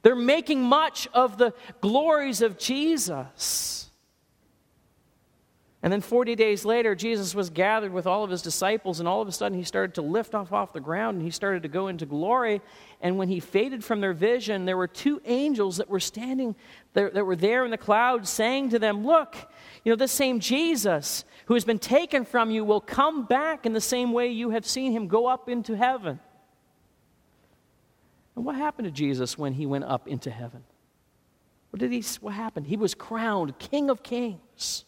They're 0.00 0.16
making 0.16 0.62
much 0.62 1.06
of 1.12 1.36
the 1.36 1.52
glories 1.82 2.40
of 2.40 2.56
Jesus. 2.56 3.81
And 5.82 5.92
then 5.92 6.00
40 6.00 6.36
days 6.36 6.64
later, 6.64 6.94
Jesus 6.94 7.34
was 7.34 7.50
gathered 7.50 7.92
with 7.92 8.06
all 8.06 8.22
of 8.22 8.30
his 8.30 8.40
disciples, 8.40 9.00
and 9.00 9.08
all 9.08 9.20
of 9.20 9.26
a 9.26 9.32
sudden 9.32 9.58
he 9.58 9.64
started 9.64 9.94
to 9.96 10.02
lift 10.02 10.32
off 10.32 10.52
off 10.52 10.72
the 10.72 10.80
ground 10.80 11.16
and 11.16 11.24
he 11.24 11.30
started 11.30 11.64
to 11.64 11.68
go 11.68 11.88
into 11.88 12.06
glory. 12.06 12.60
And 13.00 13.18
when 13.18 13.28
he 13.28 13.40
faded 13.40 13.82
from 13.82 14.00
their 14.00 14.12
vision, 14.12 14.64
there 14.64 14.76
were 14.76 14.86
two 14.86 15.20
angels 15.24 15.78
that 15.78 15.90
were 15.90 15.98
standing, 15.98 16.54
that 16.92 17.26
were 17.26 17.34
there 17.34 17.64
in 17.64 17.72
the 17.72 17.78
clouds, 17.78 18.30
saying 18.30 18.70
to 18.70 18.78
them, 18.78 19.04
Look, 19.04 19.34
you 19.84 19.90
know, 19.90 19.96
this 19.96 20.12
same 20.12 20.38
Jesus 20.38 21.24
who 21.46 21.54
has 21.54 21.64
been 21.64 21.80
taken 21.80 22.24
from 22.24 22.52
you 22.52 22.64
will 22.64 22.80
come 22.80 23.24
back 23.24 23.66
in 23.66 23.72
the 23.72 23.80
same 23.80 24.12
way 24.12 24.28
you 24.28 24.50
have 24.50 24.64
seen 24.64 24.92
him 24.92 25.08
go 25.08 25.26
up 25.26 25.48
into 25.48 25.76
heaven. 25.76 26.20
And 28.36 28.44
what 28.44 28.54
happened 28.54 28.86
to 28.86 28.92
Jesus 28.92 29.36
when 29.36 29.54
he 29.54 29.66
went 29.66 29.84
up 29.84 30.06
into 30.06 30.30
heaven? 30.30 30.62
What 31.70 31.80
did 31.80 31.90
he 31.90 32.04
what 32.20 32.34
happened? 32.34 32.68
He 32.68 32.76
was 32.76 32.94
crowned 32.94 33.58
King 33.58 33.90
of 33.90 34.04
Kings. 34.04 34.84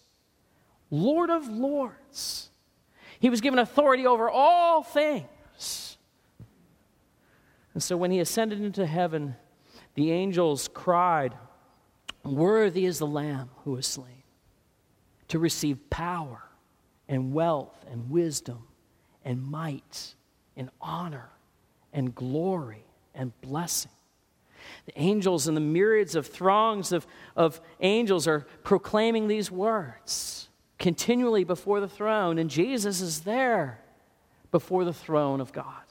Lord 0.95 1.29
of 1.29 1.49
Lords. 1.49 2.51
He 3.19 3.29
was 3.29 3.41
given 3.41 3.59
authority 3.59 4.07
over 4.07 4.31
all 4.31 4.83
things. 4.83 5.99
And 7.73 7.83
so 7.83 7.97
when 7.97 8.13
he 8.13 8.21
ascended 8.21 8.61
into 8.61 8.87
heaven, 8.87 9.35
the 9.95 10.13
angels 10.13 10.69
cried, 10.73 11.35
Worthy 12.23 12.87
is 12.87 12.99
the 12.99 13.07
Lamb 13.07 13.51
who 13.65 13.73
was 13.73 13.87
slain 13.87 14.23
to 15.29 15.39
receive 15.39 15.91
power 15.91 16.43
and 17.09 17.35
wealth 17.35 17.85
and 17.91 18.09
wisdom 18.09 18.69
and 19.25 19.43
might 19.43 20.15
and 20.57 20.71
honor 20.81 21.31
and 21.93 22.15
glory 22.15 22.85
and 23.15 23.39
blessing. 23.41 23.91
The 24.87 24.99
angels 24.99 25.49
and 25.49 25.57
the 25.57 25.61
myriads 25.61 26.15
of 26.15 26.27
throngs 26.27 26.93
of, 26.93 27.07
of 27.35 27.61
angels 27.81 28.29
are 28.29 28.47
proclaiming 28.63 29.27
these 29.27 29.51
words 29.51 30.49
continually 30.79 31.45
before 31.45 31.81
the 31.81 31.89
throne, 31.89 32.39
and 32.39 32.51
Jesus 32.51 33.01
is 33.01 33.21
there 33.21 33.81
before 34.51 34.85
the 34.85 34.93
throne 34.93 35.41
of 35.41 35.53
God. 35.53 35.83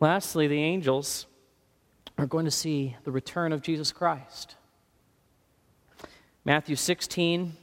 Lastly, 0.00 0.46
the 0.46 0.62
angels 0.62 1.26
are 2.18 2.26
going 2.26 2.44
to 2.44 2.50
see 2.50 2.96
the 3.04 3.12
return 3.12 3.52
of 3.52 3.62
Jesus 3.62 3.92
Christ. 3.92 4.56
Matthew 6.44 6.76
16 6.76 7.56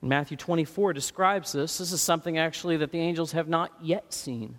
and 0.00 0.08
Matthew 0.08 0.36
24 0.36 0.92
describes 0.92 1.52
this. 1.52 1.78
This 1.78 1.92
is 1.92 2.00
something 2.00 2.38
actually 2.38 2.76
that 2.78 2.90
the 2.90 2.98
angels 2.98 3.32
have 3.32 3.48
not 3.48 3.72
yet 3.80 4.12
seen. 4.12 4.58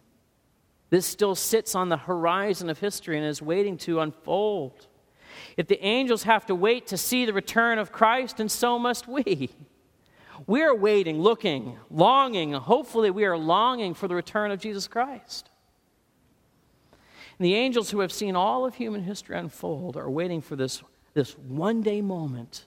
This 0.89 1.05
still 1.05 1.35
sits 1.35 1.75
on 1.75 1.89
the 1.89 1.97
horizon 1.97 2.69
of 2.69 2.79
history 2.79 3.17
and 3.17 3.25
is 3.25 3.41
waiting 3.41 3.77
to 3.79 3.99
unfold. 3.99 4.87
If 5.57 5.67
the 5.67 5.83
angels 5.83 6.23
have 6.23 6.45
to 6.47 6.55
wait 6.55 6.87
to 6.87 6.97
see 6.97 7.25
the 7.25 7.33
return 7.33 7.79
of 7.79 7.91
Christ, 7.91 8.39
and 8.39 8.51
so 8.51 8.77
must 8.79 9.07
we. 9.07 9.49
We 10.47 10.61
are 10.61 10.75
waiting, 10.75 11.21
looking, 11.21 11.77
longing. 11.89 12.53
Hopefully, 12.53 13.11
we 13.11 13.25
are 13.25 13.37
longing 13.37 13.93
for 13.93 14.07
the 14.07 14.15
return 14.15 14.51
of 14.51 14.59
Jesus 14.59 14.87
Christ. 14.87 15.49
And 17.39 17.45
the 17.45 17.55
angels 17.55 17.91
who 17.91 17.99
have 18.01 18.11
seen 18.11 18.35
all 18.35 18.65
of 18.65 18.75
human 18.75 19.03
history 19.03 19.37
unfold 19.37 19.97
are 19.97 20.09
waiting 20.09 20.41
for 20.41 20.55
this, 20.55 20.83
this 21.13 21.37
one 21.37 21.81
day 21.81 22.01
moment 22.01 22.65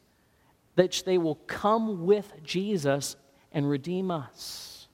that 0.76 1.02
they 1.07 1.18
will 1.18 1.37
come 1.46 2.07
with 2.07 2.33
Jesus 2.42 3.16
and 3.52 3.68
redeem 3.68 4.11
us. 4.11 4.88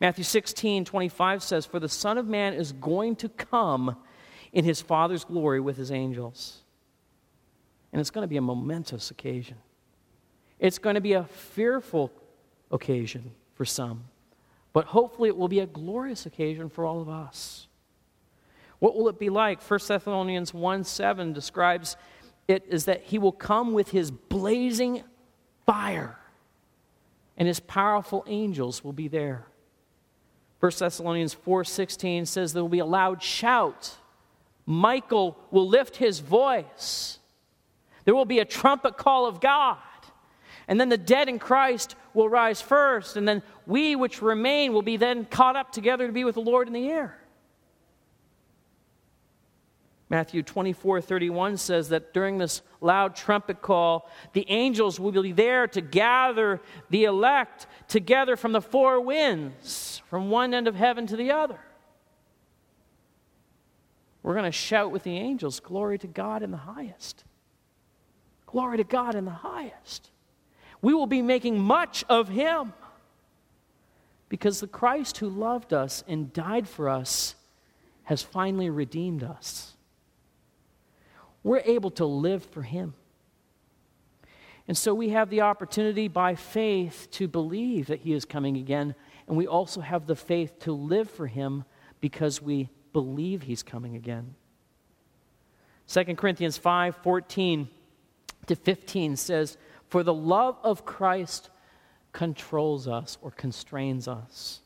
Matthew 0.00 0.24
16, 0.24 0.84
25 0.84 1.42
says, 1.42 1.64
For 1.64 1.80
the 1.80 1.88
Son 1.88 2.18
of 2.18 2.26
Man 2.26 2.52
is 2.52 2.72
going 2.72 3.16
to 3.16 3.28
come 3.28 3.96
in 4.52 4.64
his 4.64 4.82
Father's 4.82 5.24
glory 5.24 5.60
with 5.60 5.76
his 5.76 5.90
angels. 5.90 6.64
And 7.96 8.02
it's 8.02 8.10
going 8.10 8.24
to 8.24 8.28
be 8.28 8.36
a 8.36 8.42
momentous 8.42 9.10
occasion. 9.10 9.56
It's 10.58 10.76
going 10.76 10.96
to 10.96 11.00
be 11.00 11.14
a 11.14 11.24
fearful 11.24 12.12
occasion 12.70 13.30
for 13.54 13.64
some, 13.64 14.04
but 14.74 14.84
hopefully 14.84 15.30
it 15.30 15.36
will 15.38 15.48
be 15.48 15.60
a 15.60 15.66
glorious 15.66 16.26
occasion 16.26 16.68
for 16.68 16.84
all 16.84 17.00
of 17.00 17.08
us. 17.08 17.68
What 18.80 18.96
will 18.96 19.08
it 19.08 19.18
be 19.18 19.30
like? 19.30 19.62
1 19.62 19.80
Thessalonians 19.88 20.52
1 20.52 20.84
7 20.84 21.32
describes 21.32 21.96
it 22.46 22.66
as 22.70 22.84
that 22.84 23.02
he 23.04 23.16
will 23.16 23.32
come 23.32 23.72
with 23.72 23.92
his 23.92 24.10
blazing 24.10 25.02
fire, 25.64 26.18
and 27.38 27.48
his 27.48 27.60
powerful 27.60 28.24
angels 28.26 28.84
will 28.84 28.92
be 28.92 29.08
there. 29.08 29.46
1 30.60 30.70
Thessalonians 30.80 31.34
4:16 31.34 32.26
says 32.26 32.52
there 32.52 32.62
will 32.62 32.68
be 32.68 32.78
a 32.80 32.84
loud 32.84 33.22
shout. 33.22 33.96
Michael 34.66 35.38
will 35.50 35.66
lift 35.66 35.96
his 35.96 36.20
voice. 36.20 37.20
There 38.06 38.14
will 38.14 38.24
be 38.24 38.38
a 38.38 38.44
trumpet 38.46 38.96
call 38.96 39.26
of 39.26 39.40
God. 39.40 39.76
And 40.68 40.80
then 40.80 40.88
the 40.88 40.96
dead 40.96 41.28
in 41.28 41.38
Christ 41.38 41.96
will 42.14 42.28
rise 42.28 42.62
first, 42.62 43.16
and 43.16 43.28
then 43.28 43.42
we 43.66 43.94
which 43.94 44.22
remain 44.22 44.72
will 44.72 44.82
be 44.82 44.96
then 44.96 45.26
caught 45.26 45.54
up 45.54 45.70
together 45.70 46.06
to 46.06 46.12
be 46.12 46.24
with 46.24 46.36
the 46.36 46.40
Lord 46.40 46.66
in 46.66 46.72
the 46.72 46.88
air. 46.88 47.18
Matthew 50.08 50.42
24, 50.42 51.00
31 51.00 51.56
says 51.56 51.88
that 51.88 52.14
during 52.14 52.38
this 52.38 52.62
loud 52.80 53.16
trumpet 53.16 53.60
call, 53.60 54.08
the 54.34 54.46
angels 54.48 55.00
will 55.00 55.10
be 55.10 55.32
there 55.32 55.66
to 55.66 55.80
gather 55.80 56.60
the 56.90 57.04
elect 57.04 57.66
together 57.88 58.36
from 58.36 58.52
the 58.52 58.60
four 58.60 59.00
winds, 59.00 60.00
from 60.08 60.30
one 60.30 60.54
end 60.54 60.68
of 60.68 60.76
heaven 60.76 61.08
to 61.08 61.16
the 61.16 61.32
other. 61.32 61.58
We're 64.22 64.34
going 64.34 64.44
to 64.44 64.52
shout 64.52 64.92
with 64.92 65.02
the 65.02 65.16
angels, 65.16 65.58
Glory 65.58 65.98
to 65.98 66.06
God 66.06 66.44
in 66.44 66.52
the 66.52 66.56
highest. 66.56 67.24
Glory 68.56 68.78
to 68.78 68.84
God 68.84 69.14
in 69.14 69.26
the 69.26 69.30
highest. 69.30 70.10
We 70.80 70.94
will 70.94 71.06
be 71.06 71.20
making 71.20 71.60
much 71.60 72.06
of 72.08 72.30
Him 72.30 72.72
because 74.30 74.60
the 74.60 74.66
Christ 74.66 75.18
who 75.18 75.28
loved 75.28 75.74
us 75.74 76.02
and 76.08 76.32
died 76.32 76.66
for 76.66 76.88
us 76.88 77.34
has 78.04 78.22
finally 78.22 78.70
redeemed 78.70 79.22
us 79.22 79.74
we're 81.42 81.60
able 81.66 81.90
to 81.90 82.06
live 82.06 82.42
for 82.46 82.62
Him. 82.62 82.94
And 84.66 84.74
so 84.74 84.94
we 84.94 85.10
have 85.10 85.28
the 85.28 85.42
opportunity 85.42 86.08
by 86.08 86.34
faith 86.34 87.08
to 87.10 87.28
believe 87.28 87.88
that 87.88 88.00
He 88.00 88.14
is 88.14 88.24
coming 88.24 88.56
again, 88.56 88.94
and 89.28 89.36
we 89.36 89.46
also 89.46 89.82
have 89.82 90.06
the 90.06 90.16
faith 90.16 90.58
to 90.60 90.72
live 90.72 91.10
for 91.10 91.26
Him 91.26 91.64
because 92.00 92.40
we 92.40 92.70
believe 92.94 93.42
He's 93.42 93.62
coming 93.62 93.96
again. 93.96 94.34
2 95.88 96.04
Corinthians 96.14 96.56
5 96.56 96.96
14 96.96 97.68
to 98.46 98.56
15 98.56 99.16
says, 99.16 99.56
For 99.88 100.02
the 100.02 100.14
love 100.14 100.56
of 100.62 100.84
Christ 100.84 101.50
controls 102.12 102.88
us 102.88 103.18
or 103.20 103.30
constrains 103.30 104.08
us, 104.08 104.60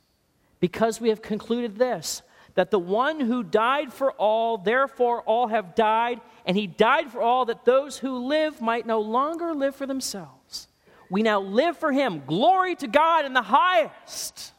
because 0.60 1.00
we 1.00 1.08
have 1.08 1.22
concluded 1.22 1.76
this 1.76 2.22
that 2.54 2.70
the 2.70 2.78
one 2.78 3.20
who 3.20 3.42
died 3.42 3.92
for 3.92 4.12
all, 4.12 4.58
therefore 4.58 5.22
all 5.22 5.46
have 5.48 5.74
died, 5.74 6.20
and 6.44 6.56
he 6.56 6.66
died 6.66 7.10
for 7.10 7.22
all 7.22 7.44
that 7.44 7.64
those 7.64 7.98
who 7.98 8.26
live 8.26 8.60
might 8.60 8.86
no 8.86 9.00
longer 9.00 9.54
live 9.54 9.74
for 9.74 9.86
themselves. 9.86 10.68
We 11.08 11.22
now 11.22 11.40
live 11.40 11.76
for 11.76 11.92
him. 11.92 12.22
Glory 12.26 12.74
to 12.76 12.86
God 12.86 13.24
in 13.24 13.34
the 13.34 13.42
highest. 13.42 14.52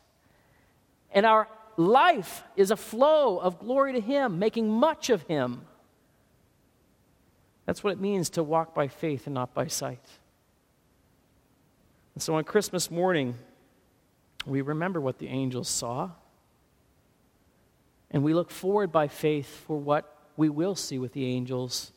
And 1.11 1.25
our 1.25 1.47
life 1.77 2.43
is 2.55 2.71
a 2.71 2.77
flow 2.77 3.39
of 3.39 3.59
glory 3.59 3.93
to 3.93 4.01
him, 4.01 4.39
making 4.39 4.69
much 4.69 5.09
of 5.09 5.23
him. 5.23 5.61
That's 7.71 7.85
what 7.85 7.93
it 7.93 8.01
means 8.01 8.29
to 8.31 8.43
walk 8.43 8.75
by 8.75 8.89
faith 8.89 9.27
and 9.27 9.33
not 9.33 9.53
by 9.53 9.67
sight. 9.67 10.03
And 12.13 12.21
so 12.21 12.35
on 12.35 12.43
Christmas 12.43 12.91
morning, 12.91 13.35
we 14.45 14.59
remember 14.59 14.99
what 14.99 15.19
the 15.19 15.29
angels 15.29 15.69
saw. 15.69 16.09
And 18.09 18.25
we 18.25 18.33
look 18.33 18.51
forward 18.51 18.91
by 18.91 19.07
faith 19.07 19.47
for 19.65 19.77
what 19.77 20.17
we 20.35 20.49
will 20.49 20.75
see 20.75 20.99
with 20.99 21.13
the 21.13 21.25
angels. 21.25 21.93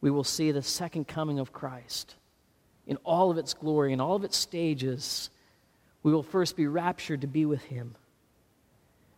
We 0.00 0.10
will 0.10 0.24
see 0.24 0.50
the 0.50 0.62
second 0.62 1.08
coming 1.08 1.38
of 1.38 1.52
Christ 1.52 2.14
in 2.86 2.96
all 3.04 3.30
of 3.30 3.36
its 3.36 3.52
glory, 3.52 3.92
in 3.92 4.00
all 4.00 4.16
of 4.16 4.24
its 4.24 4.38
stages. 4.38 5.28
We 6.02 6.10
will 6.10 6.22
first 6.22 6.56
be 6.56 6.66
raptured 6.66 7.20
to 7.20 7.26
be 7.26 7.44
with 7.44 7.64
Him. 7.64 7.96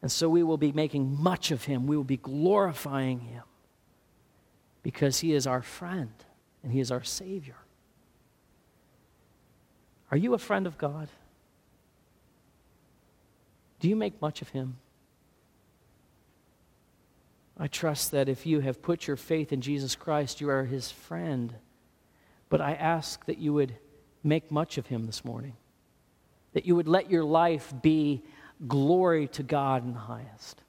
And 0.03 0.11
so 0.11 0.29
we 0.29 0.43
will 0.43 0.59
be 0.59 0.73
making 0.73 1.23
much 1.23 1.53
of 1.53 1.67
Him. 1.67 1.87
We 1.87 1.97
will 1.97 2.03
be 2.03 2.17
glorifying 2.17 3.21
Him 3.21 3.45
because 4.83 5.21
He 5.21 5.33
is 5.33 5.47
our 5.47 5.63
friend 5.63 6.13
and 6.63 6.73
He 6.73 6.81
is 6.81 6.91
our 6.91 7.03
Savior. 7.03 7.57
Are 10.11 10.17
you 10.17 10.35
a 10.35 10.39
friend 10.39 10.67
of 10.67 10.77
God? 10.79 11.09
Do 13.79 13.89
you 13.89 13.97
make 13.97 14.21
much 14.21 14.43
of 14.43 14.51
Him? 14.51 14.79
I 17.61 17.67
trust 17.67 18.13
that 18.13 18.31
if 18.31 18.47
you 18.47 18.61
have 18.61 18.81
put 18.81 19.07
your 19.07 19.19
faith 19.19 19.53
in 19.53 19.61
Jesus 19.61 19.95
Christ, 19.95 20.41
you 20.41 20.49
are 20.49 20.65
his 20.65 20.91
friend. 20.91 21.55
But 22.49 22.63
I 22.63 22.73
ask 22.73 23.27
that 23.27 23.37
you 23.37 23.53
would 23.53 23.77
make 24.25 24.51
much 24.51 24.79
of 24.79 24.87
him 24.87 25.05
this 25.05 25.27
morning, 25.27 25.53
that 26.55 26.65
you 26.65 26.75
would 26.75 26.89
let 26.89 27.11
your 27.11 27.23
life 27.23 27.75
be 27.83 28.23
glory 28.67 29.29
to 29.29 29.43
God 29.43 29.85
in 29.85 29.93
the 29.93 30.01
highest. 30.01 30.63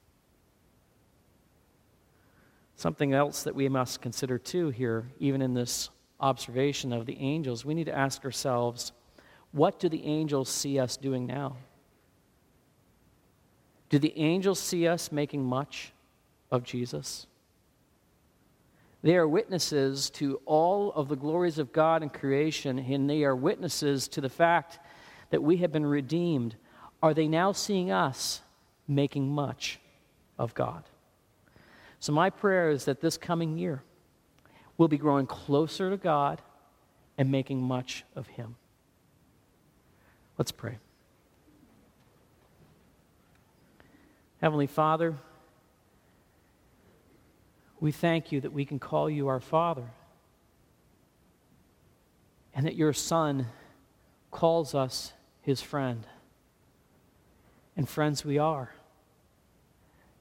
Something 2.82 3.12
else 3.12 3.44
that 3.44 3.54
we 3.54 3.68
must 3.68 4.00
consider 4.00 4.38
too 4.38 4.70
here, 4.70 5.06
even 5.20 5.40
in 5.40 5.54
this 5.54 5.90
observation 6.18 6.92
of 6.92 7.06
the 7.06 7.16
angels, 7.16 7.64
we 7.64 7.74
need 7.74 7.84
to 7.84 7.96
ask 7.96 8.24
ourselves 8.24 8.90
what 9.52 9.78
do 9.78 9.88
the 9.88 10.04
angels 10.04 10.48
see 10.48 10.80
us 10.80 10.96
doing 10.96 11.24
now? 11.24 11.54
Do 13.88 14.00
the 14.00 14.12
angels 14.18 14.58
see 14.58 14.88
us 14.88 15.12
making 15.12 15.44
much 15.44 15.92
of 16.50 16.64
Jesus. 16.64 17.28
They 19.02 19.14
are 19.14 19.28
witnesses 19.28 20.10
to 20.14 20.40
all 20.44 20.90
of 20.94 21.08
the 21.08 21.14
glories 21.14 21.60
of 21.60 21.72
God 21.72 22.02
and 22.02 22.12
creation, 22.12 22.80
and 22.80 23.08
they 23.08 23.22
are 23.22 23.36
witnesses 23.36 24.08
to 24.08 24.20
the 24.20 24.28
fact 24.28 24.80
that 25.30 25.40
we 25.40 25.58
have 25.58 25.70
been 25.70 25.86
redeemed. 25.86 26.56
Are 27.00 27.14
they 27.14 27.28
now 27.28 27.52
seeing 27.52 27.92
us 27.92 28.40
making 28.88 29.28
much 29.28 29.78
of 30.36 30.52
God? 30.54 30.82
So, 32.02 32.12
my 32.12 32.30
prayer 32.30 32.68
is 32.70 32.86
that 32.86 33.00
this 33.00 33.16
coming 33.16 33.56
year, 33.56 33.84
we'll 34.76 34.88
be 34.88 34.98
growing 34.98 35.24
closer 35.24 35.88
to 35.88 35.96
God 35.96 36.42
and 37.16 37.30
making 37.30 37.62
much 37.62 38.04
of 38.16 38.26
Him. 38.26 38.56
Let's 40.36 40.50
pray. 40.50 40.78
Heavenly 44.40 44.66
Father, 44.66 45.14
we 47.78 47.92
thank 47.92 48.32
you 48.32 48.40
that 48.40 48.52
we 48.52 48.64
can 48.64 48.80
call 48.80 49.08
you 49.08 49.28
our 49.28 49.38
Father 49.38 49.86
and 52.52 52.66
that 52.66 52.74
your 52.74 52.92
Son 52.92 53.46
calls 54.32 54.74
us 54.74 55.12
his 55.40 55.62
friend. 55.62 56.04
And 57.76 57.88
friends 57.88 58.24
we 58.24 58.38
are. 58.38 58.74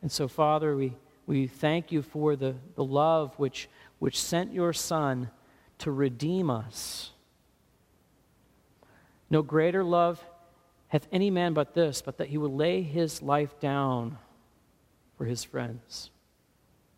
And 0.04 0.12
so, 0.12 0.28
Father, 0.28 0.76
we 0.76 0.94
we 1.32 1.48
thank 1.48 1.94
you 1.94 2.02
for 2.02 2.36
the, 2.36 2.56
the 2.76 2.84
love 2.84 3.34
which, 3.40 3.70
which 4.00 4.20
sent 4.20 4.52
your 4.52 4.74
Son 4.74 5.30
to 5.78 5.90
redeem 5.90 6.50
us. 6.50 7.12
No 9.30 9.42
greater 9.42 9.82
love 9.82 10.22
hath 10.90 11.08
any 11.10 11.30
man 11.32 11.54
but 11.54 11.74
this, 11.74 12.02
but 12.02 12.18
that 12.18 12.28
he 12.28 12.38
would 12.38 12.52
lay 12.52 12.82
his 12.82 13.22
life 13.22 13.58
down 13.62 14.18
for 15.18 15.24
his 15.24 15.42
friends. 15.42 16.10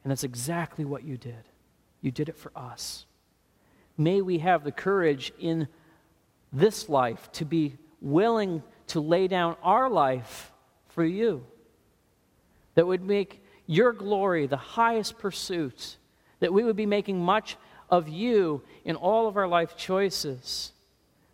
And 0.03 0.09
that's 0.09 0.23
exactly 0.23 0.83
what 0.83 1.03
you 1.03 1.15
did. 1.15 1.47
You 2.01 2.09
did 2.09 2.27
it 2.27 2.35
for 2.35 2.51
us. 2.55 3.05
May 3.99 4.21
we 4.21 4.39
have 4.39 4.63
the 4.63 4.71
courage 4.71 5.31
in 5.37 5.67
this 6.51 6.89
life 6.89 7.31
to 7.33 7.45
be 7.45 7.77
willing 8.01 8.63
to 8.87 8.99
lay 8.99 9.27
down 9.27 9.57
our 9.61 9.91
life 9.91 10.51
for 10.87 11.05
you. 11.05 11.45
That 12.73 12.87
would 12.87 13.03
make 13.03 13.42
your 13.65 13.93
glory 13.93 14.47
the 14.47 14.57
highest 14.57 15.17
pursuit. 15.19 15.97
That 16.39 16.53
we 16.53 16.63
would 16.63 16.75
be 16.75 16.85
making 16.85 17.23
much 17.23 17.57
of 17.89 18.09
you 18.09 18.63
in 18.83 18.95
all 18.95 19.27
of 19.27 19.37
our 19.37 19.47
life 19.47 19.77
choices. 19.77 20.73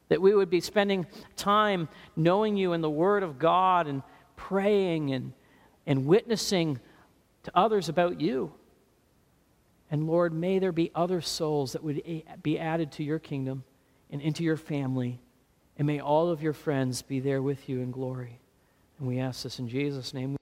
That 0.09 0.21
we 0.21 0.33
would 0.33 0.49
be 0.49 0.61
spending 0.61 1.07
time 1.35 1.89
knowing 2.15 2.57
you 2.57 2.73
in 2.73 2.81
the 2.81 2.89
Word 2.89 3.23
of 3.23 3.39
God 3.39 3.87
and 3.87 4.03
praying 4.35 5.11
and, 5.13 5.33
and 5.85 6.05
witnessing 6.05 6.79
to 7.43 7.51
others 7.55 7.89
about 7.89 8.19
you. 8.21 8.53
And 9.91 10.07
Lord, 10.07 10.33
may 10.33 10.59
there 10.59 10.71
be 10.71 10.91
other 10.93 11.21
souls 11.21 11.73
that 11.73 11.83
would 11.83 12.03
be 12.43 12.59
added 12.59 12.91
to 12.93 13.03
your 13.03 13.19
kingdom 13.19 13.63
and 14.11 14.21
into 14.21 14.43
your 14.43 14.57
family. 14.57 15.19
And 15.77 15.87
may 15.87 15.99
all 15.99 16.29
of 16.29 16.43
your 16.43 16.53
friends 16.53 17.01
be 17.01 17.19
there 17.19 17.41
with 17.41 17.69
you 17.69 17.81
in 17.81 17.91
glory. 17.91 18.39
And 18.99 19.07
we 19.07 19.19
ask 19.19 19.43
this 19.43 19.59
in 19.59 19.67
Jesus' 19.67 20.13
name. 20.13 20.38